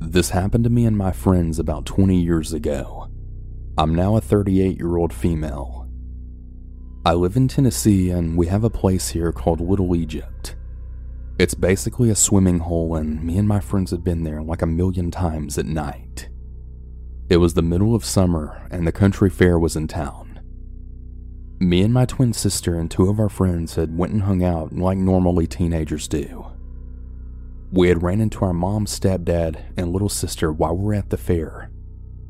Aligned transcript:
This 0.00 0.30
happened 0.30 0.64
to 0.64 0.70
me 0.70 0.86
and 0.86 0.96
my 0.96 1.12
friends 1.12 1.58
about 1.58 1.84
20 1.84 2.16
years 2.16 2.54
ago. 2.54 3.08
I'm 3.76 3.94
now 3.94 4.16
a 4.16 4.20
38 4.20 4.78
year 4.78 4.96
old 4.96 5.12
female. 5.12 5.88
I 7.04 7.12
live 7.12 7.36
in 7.36 7.48
Tennessee 7.48 8.10
and 8.10 8.36
we 8.36 8.46
have 8.46 8.64
a 8.64 8.70
place 8.70 9.10
here 9.10 9.30
called 9.30 9.60
Little 9.60 9.94
Egypt. 9.94 10.56
It's 11.38 11.54
basically 11.54 12.10
a 12.10 12.14
swimming 12.14 12.60
hole, 12.60 12.96
and 12.96 13.22
me 13.22 13.38
and 13.38 13.46
my 13.46 13.60
friends 13.60 13.90
have 13.92 14.02
been 14.02 14.24
there 14.24 14.42
like 14.42 14.62
a 14.62 14.66
million 14.66 15.10
times 15.10 15.58
at 15.58 15.66
night. 15.66 16.28
It 17.28 17.36
was 17.36 17.54
the 17.54 17.62
middle 17.62 17.94
of 17.94 18.04
summer, 18.04 18.66
and 18.70 18.86
the 18.86 18.92
country 18.92 19.30
fair 19.30 19.58
was 19.58 19.76
in 19.76 19.86
town. 19.86 20.40
Me 21.58 21.82
and 21.82 21.94
my 21.94 22.06
twin 22.06 22.32
sister 22.32 22.74
and 22.74 22.90
two 22.90 23.08
of 23.08 23.20
our 23.20 23.28
friends 23.28 23.76
had 23.76 23.96
went 23.96 24.12
and 24.12 24.22
hung 24.22 24.42
out 24.42 24.72
like 24.72 24.98
normally 24.98 25.46
teenagers 25.46 26.08
do. 26.08 26.46
We 27.72 27.88
had 27.88 28.02
ran 28.02 28.20
into 28.20 28.44
our 28.44 28.52
mom, 28.52 28.86
stepdad, 28.86 29.62
and 29.76 29.92
little 29.92 30.08
sister 30.08 30.52
while 30.52 30.76
we 30.76 30.84
were 30.84 30.94
at 30.94 31.10
the 31.10 31.16
fair, 31.16 31.70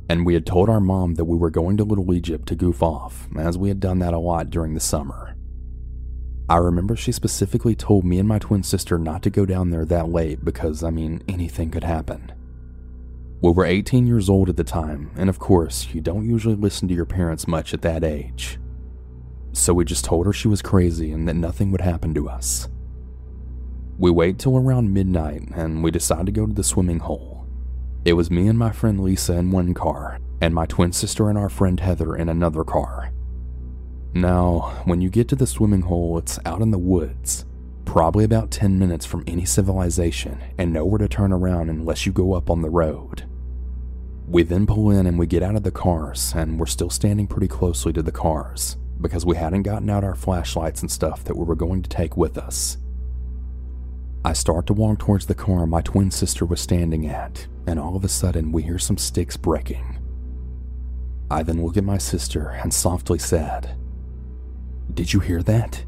and 0.06 0.26
we 0.26 0.34
had 0.34 0.44
told 0.44 0.68
our 0.68 0.80
mom 0.80 1.14
that 1.14 1.24
we 1.24 1.38
were 1.38 1.48
going 1.48 1.78
to 1.78 1.84
Little 1.84 2.12
Egypt 2.12 2.46
to 2.48 2.54
goof 2.54 2.82
off, 2.82 3.26
as 3.38 3.56
we 3.56 3.68
had 3.68 3.80
done 3.80 4.00
that 4.00 4.12
a 4.12 4.18
lot 4.18 4.50
during 4.50 4.74
the 4.74 4.80
summer. 4.80 5.34
I 6.50 6.56
remember 6.56 6.94
she 6.94 7.12
specifically 7.12 7.74
told 7.74 8.04
me 8.04 8.18
and 8.18 8.28
my 8.28 8.38
twin 8.38 8.62
sister 8.62 8.98
not 8.98 9.22
to 9.22 9.30
go 9.30 9.46
down 9.46 9.70
there 9.70 9.86
that 9.86 10.10
late 10.10 10.44
because, 10.44 10.82
I 10.82 10.90
mean, 10.90 11.22
anything 11.26 11.70
could 11.70 11.84
happen. 11.84 12.32
We 13.40 13.52
were 13.52 13.64
18 13.64 14.06
years 14.06 14.28
old 14.28 14.50
at 14.50 14.56
the 14.58 14.64
time, 14.64 15.10
and 15.16 15.30
of 15.30 15.38
course, 15.38 15.88
you 15.94 16.02
don't 16.02 16.28
usually 16.28 16.56
listen 16.56 16.86
to 16.88 16.94
your 16.94 17.06
parents 17.06 17.48
much 17.48 17.72
at 17.72 17.80
that 17.80 18.04
age. 18.04 18.58
So 19.52 19.72
we 19.72 19.86
just 19.86 20.04
told 20.04 20.26
her 20.26 20.34
she 20.34 20.48
was 20.48 20.60
crazy 20.60 21.12
and 21.12 21.26
that 21.26 21.34
nothing 21.34 21.70
would 21.70 21.80
happen 21.80 22.12
to 22.14 22.28
us. 22.28 22.68
We 24.00 24.10
wait 24.10 24.38
till 24.38 24.56
around 24.56 24.94
midnight 24.94 25.42
and 25.54 25.84
we 25.84 25.90
decide 25.90 26.24
to 26.24 26.32
go 26.32 26.46
to 26.46 26.54
the 26.54 26.64
swimming 26.64 27.00
hole. 27.00 27.46
It 28.06 28.14
was 28.14 28.30
me 28.30 28.48
and 28.48 28.58
my 28.58 28.72
friend 28.72 28.98
Lisa 28.98 29.34
in 29.34 29.50
one 29.50 29.74
car, 29.74 30.18
and 30.40 30.54
my 30.54 30.64
twin 30.64 30.90
sister 30.92 31.28
and 31.28 31.36
our 31.36 31.50
friend 31.50 31.78
Heather 31.78 32.16
in 32.16 32.30
another 32.30 32.64
car. 32.64 33.12
Now, 34.14 34.80
when 34.86 35.02
you 35.02 35.10
get 35.10 35.28
to 35.28 35.36
the 35.36 35.46
swimming 35.46 35.82
hole, 35.82 36.16
it's 36.16 36.38
out 36.46 36.62
in 36.62 36.70
the 36.70 36.78
woods, 36.78 37.44
probably 37.84 38.24
about 38.24 38.50
10 38.50 38.78
minutes 38.78 39.04
from 39.04 39.22
any 39.26 39.44
civilization, 39.44 40.38
and 40.56 40.72
nowhere 40.72 41.00
to 41.00 41.06
turn 41.06 41.30
around 41.30 41.68
unless 41.68 42.06
you 42.06 42.12
go 42.12 42.32
up 42.32 42.48
on 42.48 42.62
the 42.62 42.70
road. 42.70 43.28
We 44.26 44.44
then 44.44 44.66
pull 44.66 44.90
in 44.90 45.06
and 45.06 45.18
we 45.18 45.26
get 45.26 45.42
out 45.42 45.56
of 45.56 45.62
the 45.62 45.70
cars, 45.70 46.32
and 46.34 46.58
we're 46.58 46.64
still 46.64 46.88
standing 46.88 47.26
pretty 47.26 47.48
closely 47.48 47.92
to 47.92 48.02
the 48.02 48.12
cars 48.12 48.78
because 48.98 49.26
we 49.26 49.36
hadn't 49.36 49.64
gotten 49.64 49.90
out 49.90 50.04
our 50.04 50.14
flashlights 50.14 50.80
and 50.80 50.90
stuff 50.90 51.22
that 51.24 51.36
we 51.36 51.44
were 51.44 51.54
going 51.54 51.82
to 51.82 51.90
take 51.90 52.16
with 52.16 52.38
us. 52.38 52.78
I 54.24 54.34
start 54.34 54.66
to 54.66 54.74
walk 54.74 54.98
towards 54.98 55.26
the 55.26 55.34
car 55.34 55.66
my 55.66 55.80
twin 55.80 56.10
sister 56.10 56.44
was 56.44 56.60
standing 56.60 57.06
at, 57.06 57.46
and 57.66 57.80
all 57.80 57.96
of 57.96 58.04
a 58.04 58.08
sudden 58.08 58.52
we 58.52 58.62
hear 58.62 58.78
some 58.78 58.98
sticks 58.98 59.36
breaking. 59.36 59.98
I 61.30 61.42
then 61.42 61.64
look 61.64 61.76
at 61.76 61.84
my 61.84 61.98
sister 61.98 62.48
and 62.48 62.72
softly 62.72 63.18
said, 63.18 63.76
did 64.94 65.12
you 65.12 65.20
hear 65.20 65.42
that? 65.44 65.84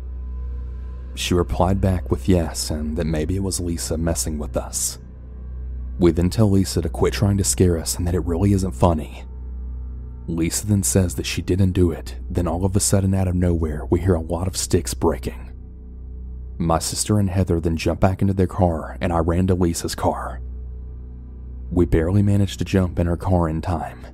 She 1.14 1.34
replied 1.34 1.80
back 1.80 2.10
with 2.10 2.28
yes, 2.28 2.70
and 2.70 2.96
that 2.96 3.04
maybe 3.04 3.36
it 3.36 3.42
was 3.42 3.60
Lisa 3.60 3.98
messing 3.98 4.38
with 4.38 4.56
us. 4.56 4.98
We 5.98 6.12
then 6.12 6.30
tell 6.30 6.50
Lisa 6.50 6.80
to 6.80 6.88
quit 6.88 7.12
trying 7.12 7.36
to 7.36 7.44
scare 7.44 7.78
us 7.78 7.98
and 7.98 8.06
that 8.06 8.14
it 8.14 8.24
really 8.24 8.52
isn't 8.52 8.72
funny. 8.72 9.24
Lisa 10.26 10.66
then 10.66 10.82
says 10.82 11.16
that 11.16 11.26
she 11.26 11.42
didn't 11.42 11.72
do 11.72 11.90
it, 11.90 12.16
then 12.30 12.46
all 12.46 12.64
of 12.64 12.76
a 12.76 12.80
sudden, 12.80 13.12
out 13.12 13.28
of 13.28 13.34
nowhere, 13.34 13.84
we 13.90 14.00
hear 14.00 14.14
a 14.14 14.20
lot 14.20 14.46
of 14.46 14.56
sticks 14.56 14.94
breaking. 14.94 15.51
My 16.62 16.78
sister 16.78 17.18
and 17.18 17.28
Heather 17.28 17.58
then 17.58 17.76
jump 17.76 17.98
back 17.98 18.22
into 18.22 18.34
their 18.34 18.46
car, 18.46 18.96
and 19.00 19.12
I 19.12 19.18
ran 19.18 19.48
to 19.48 19.54
Lisa's 19.56 19.96
car. 19.96 20.40
We 21.72 21.86
barely 21.86 22.22
managed 22.22 22.60
to 22.60 22.64
jump 22.64 23.00
in 23.00 23.08
her 23.08 23.16
car 23.16 23.48
in 23.48 23.60
time. 23.60 24.06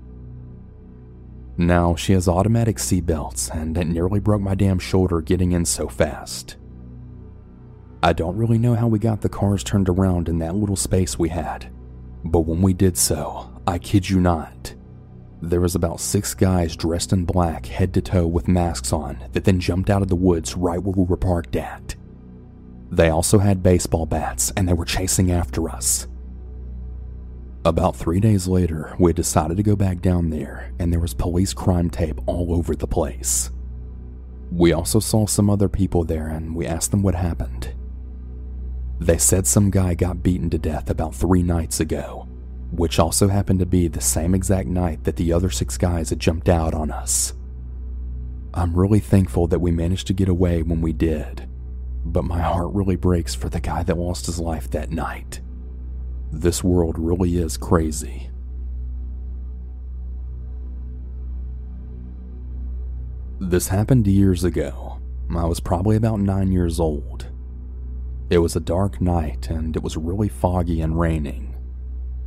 Now, 1.58 1.94
she 1.94 2.14
has 2.14 2.26
automatic 2.26 2.78
seatbelts, 2.78 3.54
and 3.54 3.76
it 3.76 3.86
nearly 3.86 4.18
broke 4.18 4.40
my 4.40 4.54
damn 4.54 4.78
shoulder 4.78 5.20
getting 5.20 5.52
in 5.52 5.66
so 5.66 5.88
fast. 5.88 6.56
I 8.02 8.14
don't 8.14 8.38
really 8.38 8.58
know 8.58 8.74
how 8.74 8.88
we 8.88 8.98
got 8.98 9.20
the 9.20 9.28
cars 9.28 9.62
turned 9.62 9.90
around 9.90 10.30
in 10.30 10.38
that 10.38 10.54
little 10.54 10.76
space 10.76 11.18
we 11.18 11.28
had, 11.28 11.70
but 12.24 12.46
when 12.46 12.62
we 12.62 12.72
did 12.72 12.96
so, 12.96 13.60
I 13.66 13.78
kid 13.78 14.08
you 14.08 14.20
not, 14.20 14.74
there 15.42 15.60
was 15.60 15.74
about 15.74 16.00
six 16.00 16.32
guys 16.32 16.76
dressed 16.76 17.12
in 17.12 17.26
black 17.26 17.66
head 17.66 17.92
to 17.92 18.00
toe 18.00 18.26
with 18.26 18.48
masks 18.48 18.90
on 18.90 19.22
that 19.32 19.44
then 19.44 19.60
jumped 19.60 19.90
out 19.90 20.00
of 20.00 20.08
the 20.08 20.16
woods 20.16 20.56
right 20.56 20.82
where 20.82 20.94
we 20.96 21.04
were 21.04 21.18
parked 21.18 21.54
at. 21.54 21.94
They 22.90 23.10
also 23.10 23.38
had 23.38 23.62
baseball 23.62 24.06
bats 24.06 24.52
and 24.56 24.68
they 24.68 24.72
were 24.72 24.84
chasing 24.84 25.30
after 25.30 25.68
us. 25.68 26.06
About 27.64 27.96
three 27.96 28.20
days 28.20 28.48
later, 28.48 28.94
we 28.98 29.12
decided 29.12 29.56
to 29.56 29.62
go 29.62 29.76
back 29.76 30.00
down 30.00 30.30
there, 30.30 30.72
and 30.78 30.90
there 30.90 31.00
was 31.00 31.12
police 31.12 31.52
crime 31.52 31.90
tape 31.90 32.18
all 32.26 32.54
over 32.54 32.74
the 32.74 32.86
place. 32.86 33.50
We 34.50 34.72
also 34.72 35.00
saw 35.00 35.26
some 35.26 35.50
other 35.50 35.68
people 35.68 36.04
there, 36.04 36.28
and 36.28 36.54
we 36.54 36.66
asked 36.66 36.92
them 36.92 37.02
what 37.02 37.14
happened. 37.14 37.74
They 39.00 39.18
said 39.18 39.46
some 39.46 39.70
guy 39.70 39.94
got 39.94 40.22
beaten 40.22 40.48
to 40.50 40.58
death 40.58 40.88
about 40.88 41.14
three 41.14 41.42
nights 41.42 41.80
ago, 41.80 42.26
which 42.70 42.98
also 42.98 43.28
happened 43.28 43.58
to 43.58 43.66
be 43.66 43.88
the 43.88 44.00
same 44.00 44.34
exact 44.34 44.68
night 44.68 45.04
that 45.04 45.16
the 45.16 45.32
other 45.32 45.50
six 45.50 45.76
guys 45.76 46.10
had 46.10 46.20
jumped 46.20 46.48
out 46.48 46.74
on 46.74 46.90
us. 46.90 47.34
I'm 48.54 48.74
really 48.74 49.00
thankful 49.00 49.46
that 49.48 49.60
we 49.60 49.72
managed 49.72 50.06
to 50.06 50.14
get 50.14 50.28
away 50.28 50.62
when 50.62 50.80
we 50.80 50.92
did, 50.92 51.47
but 52.04 52.24
my 52.24 52.40
heart 52.40 52.72
really 52.72 52.96
breaks 52.96 53.34
for 53.34 53.48
the 53.48 53.60
guy 53.60 53.82
that 53.82 53.98
lost 53.98 54.26
his 54.26 54.38
life 54.38 54.70
that 54.70 54.90
night. 54.90 55.40
This 56.30 56.62
world 56.62 56.98
really 56.98 57.36
is 57.38 57.56
crazy. 57.56 58.30
This 63.40 63.68
happened 63.68 64.06
years 64.06 64.44
ago. 64.44 65.00
I 65.34 65.44
was 65.44 65.60
probably 65.60 65.96
about 65.96 66.20
nine 66.20 66.50
years 66.50 66.80
old. 66.80 67.28
It 68.30 68.38
was 68.38 68.56
a 68.56 68.60
dark 68.60 69.00
night 69.00 69.48
and 69.48 69.76
it 69.76 69.82
was 69.82 69.96
really 69.96 70.28
foggy 70.28 70.80
and 70.80 70.98
raining. 70.98 71.54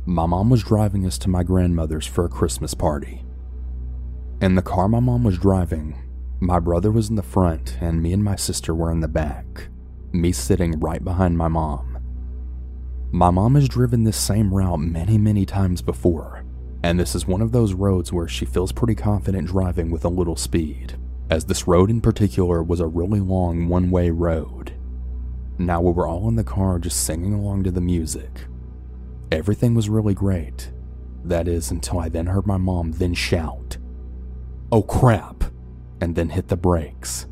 My 0.04 0.26
mom 0.26 0.50
was 0.50 0.64
driving 0.64 1.06
us 1.06 1.18
to 1.18 1.28
my 1.28 1.42
grandmother's 1.44 2.06
for 2.06 2.24
a 2.24 2.28
Christmas 2.28 2.74
party. 2.74 3.24
In 4.40 4.56
the 4.56 4.62
car 4.62 4.88
my 4.88 4.98
mom 4.98 5.22
was 5.22 5.38
driving, 5.38 6.01
my 6.42 6.58
brother 6.58 6.90
was 6.90 7.08
in 7.08 7.14
the 7.14 7.22
front 7.22 7.78
and 7.80 8.02
me 8.02 8.12
and 8.12 8.24
my 8.24 8.34
sister 8.34 8.74
were 8.74 8.90
in 8.90 8.98
the 8.98 9.06
back, 9.06 9.68
me 10.10 10.32
sitting 10.32 10.78
right 10.80 11.04
behind 11.04 11.38
my 11.38 11.46
mom. 11.46 11.98
My 13.12 13.30
mom 13.30 13.54
has 13.54 13.68
driven 13.68 14.02
this 14.02 14.16
same 14.16 14.52
route 14.52 14.80
many, 14.80 15.18
many 15.18 15.46
times 15.46 15.82
before, 15.82 16.44
and 16.82 16.98
this 16.98 17.14
is 17.14 17.28
one 17.28 17.42
of 17.42 17.52
those 17.52 17.74
roads 17.74 18.12
where 18.12 18.26
she 18.26 18.44
feels 18.44 18.72
pretty 18.72 18.96
confident 18.96 19.46
driving 19.46 19.88
with 19.92 20.04
a 20.04 20.08
little 20.08 20.34
speed, 20.34 20.98
as 21.30 21.44
this 21.44 21.68
road 21.68 21.90
in 21.90 22.00
particular 22.00 22.60
was 22.60 22.80
a 22.80 22.88
really 22.88 23.20
long 23.20 23.68
one 23.68 23.92
way 23.92 24.10
road. 24.10 24.72
Now 25.58 25.80
we 25.80 25.92
were 25.92 26.08
all 26.08 26.28
in 26.28 26.34
the 26.34 26.42
car 26.42 26.80
just 26.80 27.04
singing 27.04 27.34
along 27.34 27.62
to 27.64 27.70
the 27.70 27.80
music. 27.80 28.46
Everything 29.30 29.76
was 29.76 29.88
really 29.88 30.14
great. 30.14 30.72
That 31.22 31.46
is, 31.46 31.70
until 31.70 32.00
I 32.00 32.08
then 32.08 32.26
heard 32.26 32.48
my 32.48 32.56
mom 32.56 32.90
then 32.90 33.14
shout, 33.14 33.76
Oh 34.72 34.82
crap! 34.82 35.41
And 36.02 36.16
then 36.16 36.30
hit 36.30 36.48
the 36.48 36.56
brakes. 36.56 37.26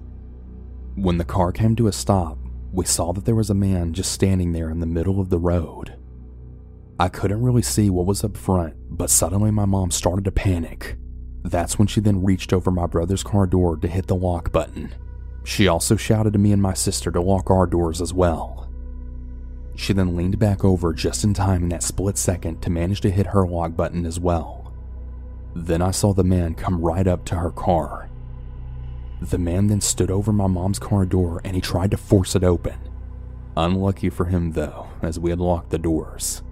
When 0.94 1.18
the 1.18 1.24
car 1.24 1.50
came 1.50 1.74
to 1.74 1.88
a 1.88 1.92
stop, 1.92 2.38
we 2.72 2.84
saw 2.84 3.12
that 3.12 3.24
there 3.24 3.34
was 3.34 3.50
a 3.50 3.54
man 3.54 3.92
just 3.92 4.12
standing 4.12 4.52
there 4.52 4.70
in 4.70 4.78
the 4.78 4.86
middle 4.86 5.20
of 5.20 5.28
the 5.28 5.40
road. 5.40 5.96
I 6.96 7.08
couldn't 7.08 7.42
really 7.42 7.62
see 7.62 7.90
what 7.90 8.06
was 8.06 8.22
up 8.22 8.36
front, 8.36 8.76
but 8.88 9.10
suddenly 9.10 9.50
my 9.50 9.64
mom 9.64 9.90
started 9.90 10.24
to 10.26 10.30
panic. 10.30 10.96
That's 11.42 11.80
when 11.80 11.88
she 11.88 12.00
then 12.00 12.22
reached 12.22 12.52
over 12.52 12.70
my 12.70 12.86
brother's 12.86 13.24
car 13.24 13.44
door 13.44 13.76
to 13.76 13.88
hit 13.88 14.06
the 14.06 14.14
lock 14.14 14.52
button. 14.52 14.94
She 15.42 15.66
also 15.66 15.96
shouted 15.96 16.34
to 16.34 16.38
me 16.38 16.52
and 16.52 16.62
my 16.62 16.74
sister 16.74 17.10
to 17.10 17.20
lock 17.20 17.50
our 17.50 17.66
doors 17.66 18.00
as 18.00 18.14
well. 18.14 18.70
She 19.74 19.92
then 19.92 20.14
leaned 20.14 20.38
back 20.38 20.64
over 20.64 20.92
just 20.92 21.24
in 21.24 21.34
time 21.34 21.64
in 21.64 21.68
that 21.70 21.82
split 21.82 22.16
second 22.16 22.62
to 22.62 22.70
manage 22.70 23.00
to 23.00 23.10
hit 23.10 23.26
her 23.26 23.48
lock 23.48 23.74
button 23.74 24.06
as 24.06 24.20
well. 24.20 24.72
Then 25.56 25.82
I 25.82 25.90
saw 25.90 26.12
the 26.12 26.22
man 26.22 26.54
come 26.54 26.80
right 26.80 27.08
up 27.08 27.24
to 27.24 27.34
her 27.34 27.50
car 27.50 28.09
the 29.20 29.38
man 29.38 29.66
then 29.66 29.80
stood 29.80 30.10
over 30.10 30.32
my 30.32 30.46
mom's 30.46 30.78
car 30.78 31.04
door 31.04 31.40
and 31.44 31.54
he 31.54 31.60
tried 31.60 31.90
to 31.90 31.96
force 31.96 32.34
it 32.34 32.44
open. 32.44 32.78
Unlucky 33.56 34.08
for 34.08 34.26
him, 34.26 34.52
though, 34.52 34.88
as 35.02 35.18
we 35.18 35.30
had 35.30 35.40
locked 35.40 35.70
the 35.70 35.78
doors. 35.78 36.42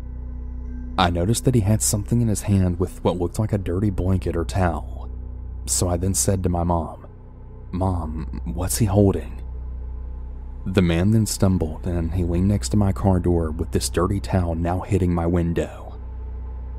I 0.98 1.10
noticed 1.10 1.44
that 1.44 1.54
he 1.54 1.60
had 1.62 1.80
something 1.80 2.20
in 2.20 2.28
his 2.28 2.42
hand 2.42 2.78
with 2.78 3.02
what 3.04 3.16
looked 3.16 3.38
like 3.38 3.52
a 3.52 3.58
dirty 3.58 3.90
blanket 3.90 4.36
or 4.36 4.44
towel. 4.44 5.08
So 5.66 5.88
I 5.88 5.96
then 5.96 6.14
said 6.14 6.42
to 6.42 6.48
my 6.48 6.64
mom, 6.64 7.06
Mom, 7.70 8.40
what's 8.44 8.78
he 8.78 8.86
holding? 8.86 9.40
The 10.66 10.82
man 10.82 11.12
then 11.12 11.24
stumbled 11.24 11.86
and 11.86 12.12
he 12.12 12.24
leaned 12.24 12.48
next 12.48 12.70
to 12.70 12.76
my 12.76 12.92
car 12.92 13.20
door 13.20 13.50
with 13.50 13.70
this 13.70 13.88
dirty 13.88 14.20
towel 14.20 14.54
now 14.54 14.80
hitting 14.80 15.14
my 15.14 15.26
window. 15.26 15.98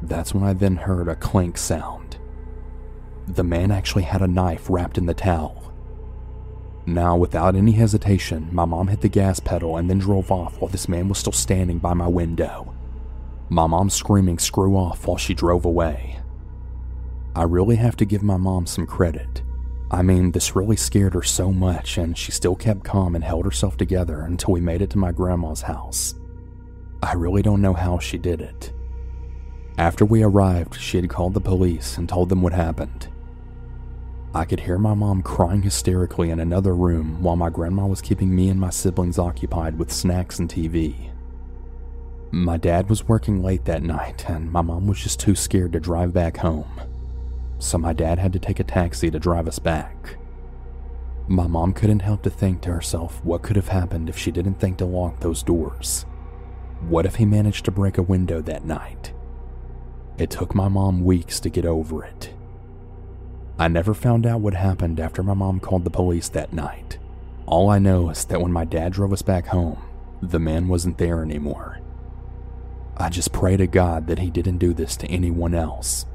That's 0.01 0.33
when 0.33 0.43
I 0.43 0.53
then 0.53 0.75
heard 0.75 1.07
a 1.07 1.15
clink 1.15 1.57
sound. 1.57 2.17
The 3.27 3.43
man 3.43 3.71
actually 3.71 4.03
had 4.03 4.21
a 4.21 4.27
knife 4.27 4.69
wrapped 4.69 4.97
in 4.97 5.05
the 5.05 5.13
towel. 5.13 5.68
Now, 6.89 7.15
without 7.15 7.55
any 7.55 7.73
hesitation, 7.73 8.49
my 8.51 8.65
mom 8.65 8.87
hit 8.87 9.01
the 9.01 9.09
gas 9.09 9.39
pedal 9.39 9.77
and 9.77 9.87
then 9.87 9.99
drove 9.99 10.31
off 10.31 10.59
while 10.59 10.71
this 10.71 10.89
man 10.89 11.07
was 11.07 11.19
still 11.19 11.31
standing 11.31 11.77
by 11.77 11.93
my 11.93 12.07
window. 12.07 12.73
My 13.47 13.67
mom 13.67 13.91
screaming 13.91 14.39
screw 14.39 14.75
off 14.75 15.05
while 15.05 15.17
she 15.17 15.35
drove 15.35 15.65
away. 15.65 16.19
I 17.35 17.43
really 17.43 17.75
have 17.75 17.95
to 17.97 18.05
give 18.05 18.23
my 18.23 18.37
mom 18.37 18.65
some 18.65 18.87
credit. 18.87 19.43
I 19.91 20.01
mean, 20.01 20.31
this 20.31 20.55
really 20.55 20.75
scared 20.75 21.13
her 21.13 21.21
so 21.21 21.51
much, 21.51 21.99
and 21.99 22.17
she 22.17 22.31
still 22.31 22.55
kept 22.55 22.83
calm 22.83 23.13
and 23.13 23.23
held 23.23 23.45
herself 23.45 23.77
together 23.77 24.21
until 24.21 24.53
we 24.53 24.59
made 24.59 24.81
it 24.81 24.89
to 24.91 24.97
my 24.97 25.11
grandma's 25.11 25.61
house. 25.61 26.15
I 27.03 27.13
really 27.13 27.43
don't 27.43 27.61
know 27.61 27.73
how 27.73 27.99
she 27.99 28.17
did 28.17 28.41
it. 28.41 28.73
After 29.77 30.05
we 30.05 30.23
arrived, 30.23 30.79
she 30.79 30.97
had 30.97 31.09
called 31.09 31.35
the 31.35 31.39
police 31.39 31.99
and 31.99 32.09
told 32.09 32.29
them 32.29 32.41
what 32.41 32.53
happened. 32.53 33.09
I 34.33 34.45
could 34.45 34.59
hear 34.59 34.77
my 34.77 34.93
mom 34.93 35.23
crying 35.23 35.63
hysterically 35.63 36.29
in 36.29 36.39
another 36.39 36.75
room 36.75 37.23
while 37.23 37.35
my 37.35 37.49
grandma 37.49 37.87
was 37.87 37.99
keeping 37.99 38.35
me 38.35 38.49
and 38.49 38.59
my 38.59 38.69
siblings 38.69 39.17
occupied 39.17 39.79
with 39.79 39.91
snacks 39.91 40.37
and 40.37 40.47
TV. 40.47 41.09
My 42.29 42.57
dad 42.57 42.89
was 42.89 43.07
working 43.07 43.41
late 43.41 43.65
that 43.65 43.81
night, 43.81 44.29
and 44.29 44.51
my 44.51 44.61
mom 44.61 44.85
was 44.85 44.99
just 44.99 45.19
too 45.19 45.33
scared 45.33 45.73
to 45.73 45.79
drive 45.79 46.13
back 46.13 46.37
home. 46.37 46.79
So 47.57 47.79
my 47.79 47.91
dad 47.91 48.19
had 48.19 48.31
to 48.33 48.39
take 48.39 48.59
a 48.59 48.63
taxi 48.63 49.09
to 49.09 49.17
drive 49.17 49.47
us 49.47 49.57
back. 49.57 50.17
My 51.27 51.47
mom 51.47 51.73
couldn't 51.73 52.01
help 52.01 52.21
to 52.23 52.29
think 52.29 52.61
to 52.61 52.71
herself 52.71 53.25
what 53.25 53.41
could 53.41 53.55
have 53.55 53.69
happened 53.69 54.09
if 54.09 54.17
she 54.17 54.31
didn't 54.31 54.59
think 54.59 54.77
to 54.77 54.85
lock 54.85 55.19
those 55.19 55.41
doors. 55.41 56.05
What 56.87 57.07
if 57.07 57.15
he 57.15 57.25
managed 57.25 57.65
to 57.65 57.71
break 57.71 57.97
a 57.97 58.03
window 58.03 58.41
that 58.41 58.63
night? 58.63 59.11
It 60.19 60.29
took 60.29 60.53
my 60.53 60.67
mom 60.67 61.03
weeks 61.03 61.39
to 61.39 61.49
get 61.49 61.65
over 61.65 62.03
it. 62.03 62.31
I 63.59 63.67
never 63.67 63.93
found 63.93 64.25
out 64.25 64.39
what 64.39 64.53
happened 64.53 65.01
after 65.01 65.21
my 65.21 65.33
mom 65.33 65.59
called 65.59 65.83
the 65.83 65.89
police 65.89 66.29
that 66.29 66.53
night. 66.53 66.97
All 67.45 67.69
I 67.69 67.77
know 67.77 68.09
is 68.09 68.23
that 68.25 68.39
when 68.39 68.53
my 68.53 68.63
dad 68.63 68.93
drove 68.93 69.11
us 69.11 69.21
back 69.21 69.47
home, 69.47 69.77
the 70.21 70.39
man 70.39 70.69
wasn't 70.69 70.97
there 70.97 71.21
anymore. 71.21 71.81
I 72.95 73.09
just 73.09 73.33
pray 73.33 73.57
to 73.57 73.67
God 73.67 74.07
that 74.07 74.19
he 74.19 74.29
didn't 74.29 74.59
do 74.59 74.73
this 74.73 74.95
to 74.97 75.07
anyone 75.07 75.53
else. 75.53 76.05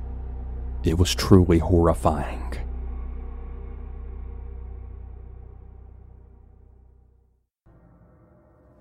It 0.84 0.96
was 0.96 1.14
truly 1.14 1.58
horrifying. 1.58 2.54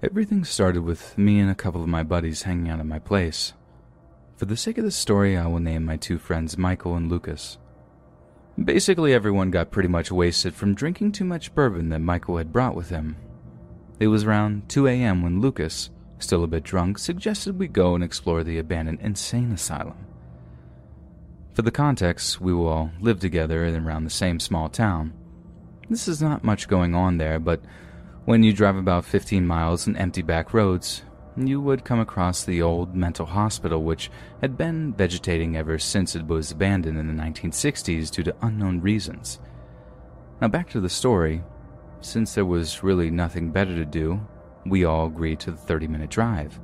Everything 0.01 0.45
started 0.45 0.83
with 0.83 1.17
me 1.17 1.39
and 1.41 1.51
a 1.51 1.55
couple 1.55 1.81
of 1.81 1.89
my 1.89 2.03
buddies 2.03 2.43
hanging 2.43 2.69
out 2.69 2.79
at 2.79 2.85
my 2.85 2.99
place. 2.99 3.51
For 4.37 4.45
the 4.45 4.55
sake 4.55 4.77
of 4.77 4.85
the 4.85 4.91
story, 4.91 5.37
I 5.37 5.47
will 5.47 5.59
name 5.59 5.83
my 5.83 5.97
two 5.97 6.17
friends 6.17 6.57
Michael 6.57 6.95
and 6.95 7.09
Lucas. 7.09 7.57
Basically, 8.61 9.13
everyone 9.13 9.49
got 9.49 9.71
pretty 9.71 9.89
much 9.89 10.11
wasted 10.11 10.53
from 10.53 10.75
drinking 10.75 11.13
too 11.13 11.25
much 11.25 11.55
bourbon 11.55 11.89
that 11.89 11.99
Michael 11.99 12.37
had 12.37 12.53
brought 12.53 12.75
with 12.75 12.89
him. 12.89 13.15
It 13.99 14.07
was 14.07 14.25
around 14.25 14.69
2 14.69 14.87
a.m. 14.87 15.23
when 15.23 15.41
Lucas, 15.41 15.89
still 16.19 16.43
a 16.43 16.47
bit 16.47 16.63
drunk, 16.63 16.99
suggested 16.99 17.57
we 17.57 17.67
go 17.67 17.95
and 17.95 18.03
explore 18.03 18.43
the 18.43 18.59
abandoned 18.59 18.99
insane 19.01 19.51
asylum. 19.51 20.05
For 21.53 21.63
the 21.63 21.71
context, 21.71 22.41
we 22.41 22.53
will 22.53 22.67
all 22.67 22.91
live 22.99 23.19
together 23.19 23.65
in 23.65 23.75
around 23.75 24.03
the 24.03 24.09
same 24.11 24.39
small 24.39 24.69
town. 24.69 25.13
This 25.89 26.07
is 26.07 26.21
not 26.21 26.43
much 26.43 26.67
going 26.67 26.93
on 26.93 27.17
there, 27.17 27.39
but 27.39 27.61
when 28.25 28.43
you 28.43 28.53
drive 28.53 28.75
about 28.75 29.05
15 29.05 29.45
miles 29.47 29.87
in 29.87 29.97
empty 29.97 30.21
back 30.21 30.53
roads, 30.53 31.03
you 31.35 31.59
would 31.61 31.83
come 31.83 31.99
across 31.99 32.43
the 32.43 32.61
old 32.61 32.95
mental 32.95 33.25
hospital, 33.25 33.83
which 33.83 34.11
had 34.41 34.57
been 34.57 34.93
vegetating 34.93 35.57
ever 35.57 35.79
since 35.79 36.15
it 36.15 36.27
was 36.27 36.51
abandoned 36.51 36.97
in 36.97 37.07
the 37.07 37.23
1960s 37.23 38.11
due 38.11 38.23
to 38.23 38.35
unknown 38.41 38.81
reasons. 38.81 39.39
Now, 40.41 40.47
back 40.47 40.69
to 40.71 40.81
the 40.81 40.89
story. 40.89 41.43
Since 42.01 42.35
there 42.35 42.45
was 42.45 42.83
really 42.83 43.09
nothing 43.09 43.51
better 43.51 43.73
to 43.75 43.85
do, 43.85 44.19
we 44.65 44.85
all 44.85 45.07
agreed 45.07 45.39
to 45.41 45.51
the 45.51 45.57
30 45.57 45.87
minute 45.87 46.09
drive. 46.09 46.59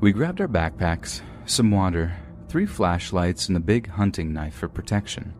We 0.00 0.12
grabbed 0.12 0.40
our 0.40 0.48
backpacks, 0.48 1.22
some 1.46 1.70
water, 1.70 2.16
three 2.48 2.66
flashlights, 2.66 3.48
and 3.48 3.56
a 3.56 3.60
big 3.60 3.88
hunting 3.88 4.32
knife 4.32 4.54
for 4.54 4.68
protection. 4.68 5.34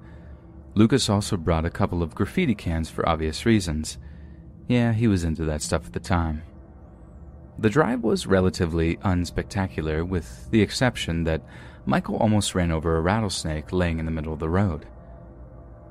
Lucas 0.74 1.10
also 1.10 1.36
brought 1.36 1.66
a 1.66 1.70
couple 1.70 2.02
of 2.02 2.14
graffiti 2.14 2.54
cans 2.54 2.88
for 2.88 3.06
obvious 3.06 3.44
reasons. 3.44 3.98
Yeah, 4.68 4.92
he 4.92 5.06
was 5.06 5.24
into 5.24 5.44
that 5.44 5.60
stuff 5.60 5.86
at 5.86 5.92
the 5.92 6.00
time. 6.00 6.42
The 7.58 7.70
drive 7.70 8.02
was 8.02 8.26
relatively 8.26 8.96
unspectacular, 8.98 10.06
with 10.06 10.50
the 10.50 10.62
exception 10.62 11.24
that 11.24 11.42
Michael 11.84 12.16
almost 12.16 12.54
ran 12.54 12.70
over 12.70 12.96
a 12.96 13.00
rattlesnake 13.00 13.72
laying 13.72 13.98
in 13.98 14.04
the 14.04 14.12
middle 14.12 14.32
of 14.32 14.38
the 14.38 14.48
road. 14.48 14.86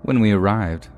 When 0.02 0.20
we 0.20 0.32
arrived, 0.32 0.90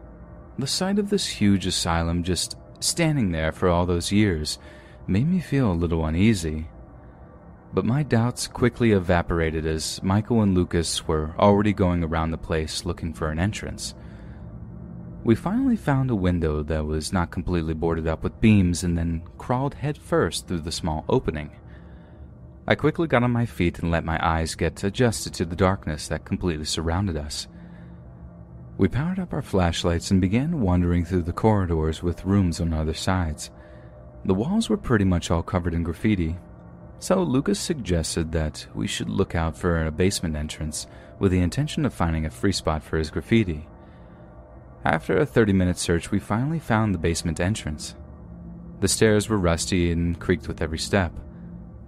the 0.57 0.67
sight 0.67 0.99
of 0.99 1.09
this 1.09 1.27
huge 1.27 1.65
asylum 1.65 2.23
just 2.23 2.55
standing 2.79 3.31
there 3.31 3.51
for 3.51 3.69
all 3.69 3.85
those 3.85 4.11
years 4.11 4.59
made 5.07 5.27
me 5.27 5.39
feel 5.39 5.71
a 5.71 5.73
little 5.73 6.05
uneasy. 6.05 6.67
But 7.73 7.85
my 7.85 8.03
doubts 8.03 8.47
quickly 8.47 8.91
evaporated 8.91 9.65
as 9.65 10.01
Michael 10.03 10.41
and 10.41 10.53
Lucas 10.53 11.07
were 11.07 11.33
already 11.39 11.73
going 11.73 12.03
around 12.03 12.31
the 12.31 12.37
place 12.37 12.85
looking 12.85 13.13
for 13.13 13.29
an 13.29 13.39
entrance. 13.39 13.95
We 15.23 15.35
finally 15.35 15.77
found 15.77 16.11
a 16.11 16.15
window 16.15 16.63
that 16.63 16.85
was 16.85 17.13
not 17.13 17.31
completely 17.31 17.73
boarded 17.73 18.07
up 18.07 18.23
with 18.23 18.41
beams 18.41 18.83
and 18.83 18.97
then 18.97 19.23
crawled 19.37 19.75
headfirst 19.75 20.47
through 20.47 20.61
the 20.61 20.71
small 20.71 21.05
opening. 21.07 21.51
I 22.67 22.75
quickly 22.75 23.07
got 23.07 23.23
on 23.23 23.31
my 23.31 23.45
feet 23.45 23.79
and 23.79 23.89
let 23.89 24.03
my 24.03 24.19
eyes 24.21 24.55
get 24.55 24.83
adjusted 24.83 25.33
to 25.35 25.45
the 25.45 25.55
darkness 25.55 26.09
that 26.09 26.25
completely 26.25 26.65
surrounded 26.65 27.15
us. 27.15 27.47
We 28.77 28.89
powered 28.89 29.19
up 29.19 29.31
our 29.31 29.41
flashlights 29.41 30.11
and 30.11 30.19
began 30.19 30.59
wandering 30.59 31.05
through 31.05 31.23
the 31.23 31.31
corridors 31.31 32.03
with 32.03 32.25
rooms 32.25 32.59
on 32.59 32.73
other 32.73 32.93
sides. 32.93 33.49
The 34.25 34.33
walls 34.33 34.69
were 34.69 34.77
pretty 34.77 35.05
much 35.05 35.31
all 35.31 35.43
covered 35.43 35.73
in 35.73 35.83
graffiti, 35.83 36.37
so 36.99 37.21
Lucas 37.23 37.59
suggested 37.59 38.33
that 38.33 38.65
we 38.73 38.87
should 38.87 39.09
look 39.09 39.35
out 39.35 39.55
for 39.57 39.85
a 39.85 39.91
basement 39.91 40.35
entrance 40.35 40.87
with 41.19 41.31
the 41.31 41.39
intention 41.39 41.85
of 41.85 41.93
finding 41.93 42.25
a 42.25 42.29
free 42.29 42.51
spot 42.51 42.83
for 42.83 42.97
his 42.97 43.09
graffiti. 43.09 43.67
After 44.85 45.17
a 45.17 45.25
30 45.25 45.53
minute 45.53 45.77
search, 45.77 46.11
we 46.11 46.19
finally 46.19 46.59
found 46.59 46.93
the 46.93 46.99
basement 46.99 47.39
entrance. 47.39 47.95
The 48.81 48.89
stairs 48.89 49.29
were 49.29 49.37
rusty 49.37 49.91
and 49.91 50.19
creaked 50.19 50.49
with 50.49 50.61
every 50.61 50.77
step. 50.77 51.13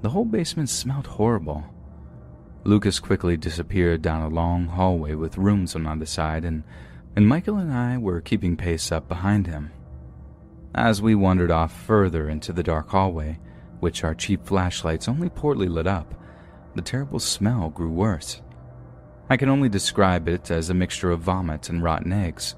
The 0.01 0.09
whole 0.09 0.23
basement 0.23 0.69
smelled 0.69 1.07
horrible. 1.07 1.65
Lucas 2.63 2.99
quickly 2.99 3.35
disappeared 3.35 4.01
down 4.01 4.21
a 4.21 4.33
long 4.33 4.67
hallway 4.67 5.13
with 5.13 5.37
rooms 5.37 5.75
on 5.75 5.85
either 5.85 6.05
side, 6.05 6.45
and, 6.45 6.63
and 7.17 7.27
Michael 7.27 7.57
and 7.57 7.73
I 7.73 7.97
were 7.97 8.21
keeping 8.21 8.55
pace 8.55 8.93
up 8.93 9.09
behind 9.09 9.45
him. 9.45 9.71
As 10.73 11.01
we 11.01 11.15
wandered 11.15 11.51
off 11.51 11.73
further 11.73 12.29
into 12.29 12.53
the 12.53 12.63
dark 12.63 12.89
hallway, 12.89 13.39
which 13.81 14.05
our 14.05 14.15
cheap 14.15 14.45
flashlights 14.45 15.09
only 15.09 15.29
poorly 15.29 15.67
lit 15.67 15.85
up, 15.85 16.15
the 16.75 16.81
terrible 16.81 17.19
smell 17.19 17.69
grew 17.69 17.91
worse. 17.91 18.41
I 19.29 19.35
can 19.35 19.49
only 19.49 19.69
describe 19.69 20.29
it 20.29 20.49
as 20.49 20.69
a 20.69 20.73
mixture 20.73 21.11
of 21.11 21.19
vomit 21.19 21.69
and 21.69 21.83
rotten 21.83 22.13
eggs. 22.13 22.55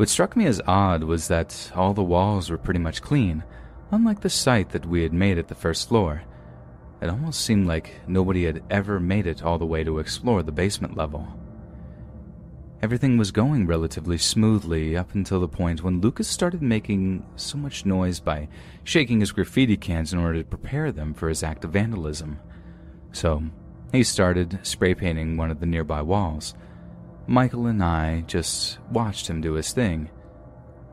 What 0.00 0.08
struck 0.08 0.34
me 0.34 0.46
as 0.46 0.62
odd 0.66 1.04
was 1.04 1.28
that 1.28 1.70
all 1.76 1.92
the 1.92 2.02
walls 2.02 2.48
were 2.48 2.56
pretty 2.56 2.80
much 2.80 3.02
clean, 3.02 3.44
unlike 3.90 4.22
the 4.22 4.30
site 4.30 4.70
that 4.70 4.86
we 4.86 5.02
had 5.02 5.12
made 5.12 5.36
at 5.36 5.48
the 5.48 5.54
first 5.54 5.90
floor. 5.90 6.22
It 7.02 7.10
almost 7.10 7.42
seemed 7.42 7.66
like 7.66 8.00
nobody 8.06 8.46
had 8.46 8.62
ever 8.70 8.98
made 8.98 9.26
it 9.26 9.42
all 9.42 9.58
the 9.58 9.66
way 9.66 9.84
to 9.84 9.98
explore 9.98 10.42
the 10.42 10.52
basement 10.52 10.96
level. 10.96 11.28
Everything 12.80 13.18
was 13.18 13.30
going 13.30 13.66
relatively 13.66 14.16
smoothly 14.16 14.96
up 14.96 15.14
until 15.14 15.38
the 15.38 15.46
point 15.46 15.82
when 15.82 16.00
Lucas 16.00 16.28
started 16.28 16.62
making 16.62 17.22
so 17.36 17.58
much 17.58 17.84
noise 17.84 18.20
by 18.20 18.48
shaking 18.84 19.20
his 19.20 19.32
graffiti 19.32 19.76
cans 19.76 20.14
in 20.14 20.18
order 20.18 20.42
to 20.42 20.48
prepare 20.48 20.92
them 20.92 21.12
for 21.12 21.28
his 21.28 21.42
act 21.42 21.62
of 21.62 21.72
vandalism. 21.72 22.38
So, 23.12 23.42
he 23.92 24.02
started 24.02 24.60
spray 24.62 24.94
painting 24.94 25.36
one 25.36 25.50
of 25.50 25.60
the 25.60 25.66
nearby 25.66 26.00
walls, 26.00 26.54
Michael 27.30 27.68
and 27.68 27.80
I 27.80 28.22
just 28.22 28.80
watched 28.90 29.30
him 29.30 29.40
do 29.40 29.52
his 29.52 29.72
thing. 29.72 30.10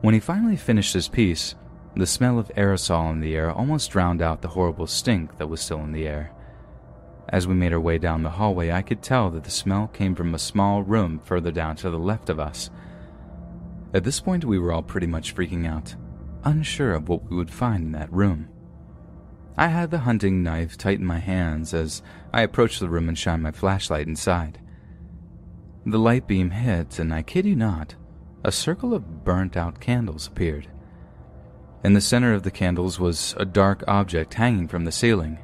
When 0.02 0.14
he 0.14 0.20
finally 0.20 0.54
finished 0.54 0.94
his 0.94 1.08
piece, 1.08 1.56
the 1.96 2.06
smell 2.06 2.38
of 2.38 2.46
aerosol 2.56 3.10
in 3.10 3.18
the 3.18 3.34
air 3.34 3.50
almost 3.50 3.90
drowned 3.90 4.22
out 4.22 4.40
the 4.40 4.46
horrible 4.46 4.86
stink 4.86 5.36
that 5.38 5.48
was 5.48 5.60
still 5.60 5.80
in 5.80 5.90
the 5.90 6.06
air. 6.06 6.30
As 7.28 7.48
we 7.48 7.54
made 7.54 7.72
our 7.72 7.80
way 7.80 7.98
down 7.98 8.22
the 8.22 8.30
hallway, 8.30 8.70
I 8.70 8.82
could 8.82 9.02
tell 9.02 9.30
that 9.30 9.42
the 9.42 9.50
smell 9.50 9.88
came 9.88 10.14
from 10.14 10.32
a 10.32 10.38
small 10.38 10.84
room 10.84 11.18
further 11.18 11.50
down 11.50 11.74
to 11.78 11.90
the 11.90 11.98
left 11.98 12.30
of 12.30 12.38
us. 12.38 12.70
At 13.92 14.04
this 14.04 14.20
point, 14.20 14.44
we 14.44 14.60
were 14.60 14.72
all 14.72 14.84
pretty 14.84 15.08
much 15.08 15.34
freaking 15.34 15.66
out, 15.66 15.96
unsure 16.44 16.94
of 16.94 17.08
what 17.08 17.28
we 17.28 17.36
would 17.36 17.50
find 17.50 17.82
in 17.82 17.92
that 17.92 18.12
room. 18.12 18.48
I 19.56 19.66
had 19.66 19.90
the 19.90 19.98
hunting 19.98 20.44
knife 20.44 20.78
tight 20.78 21.00
in 21.00 21.04
my 21.04 21.18
hands 21.18 21.74
as 21.74 22.00
I 22.32 22.42
approached 22.42 22.78
the 22.78 22.88
room 22.88 23.08
and 23.08 23.18
shined 23.18 23.42
my 23.42 23.50
flashlight 23.50 24.06
inside. 24.06 24.60
The 25.88 25.98
light 25.98 26.26
beam 26.26 26.50
hit, 26.50 26.98
and 26.98 27.14
I 27.14 27.22
kid 27.22 27.46
you 27.46 27.56
not, 27.56 27.94
a 28.44 28.52
circle 28.52 28.92
of 28.92 29.24
burnt 29.24 29.56
out 29.56 29.80
candles 29.80 30.26
appeared. 30.26 30.68
In 31.82 31.94
the 31.94 32.02
center 32.02 32.34
of 32.34 32.42
the 32.42 32.50
candles 32.50 33.00
was 33.00 33.34
a 33.38 33.46
dark 33.46 33.84
object 33.88 34.34
hanging 34.34 34.68
from 34.68 34.84
the 34.84 34.92
ceiling. 34.92 35.38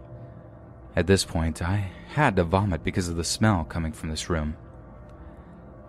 At 0.95 1.07
this 1.07 1.25
point, 1.25 1.63
I 1.63 1.91
had 2.09 2.37
to 2.37 2.45
vomit 2.45 2.85
because 2.85 3.09
of 3.09 3.17
the 3.17 3.25
smell 3.25 3.65
coming 3.65 3.93
from 3.93 4.11
this 4.11 4.29
room. 4.29 4.59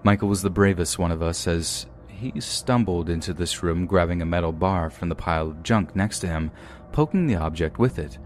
Michael 0.04 0.30
was 0.30 0.42
the 0.42 0.50
bravest 0.50 0.98
one 0.98 1.12
of 1.12 1.22
us 1.22 1.48
as 1.48 1.86
he 2.08 2.40
stumbled 2.40 3.10
into 3.10 3.34
this 3.34 3.62
room 3.62 3.86
grabbing 3.86 4.22
a 4.22 4.26
metal 4.26 4.54
bar 4.54 4.90
from 4.90 5.10
the 5.10 5.16
pile 5.16 5.50
of 5.50 5.64
junk 5.64 5.98
next 5.98 6.20
to 6.20 6.28
him, 6.28 6.50
poking 6.94 7.28
the 7.28 7.36
object 7.36 7.78
with 7.78 8.00
it. 8.00 8.18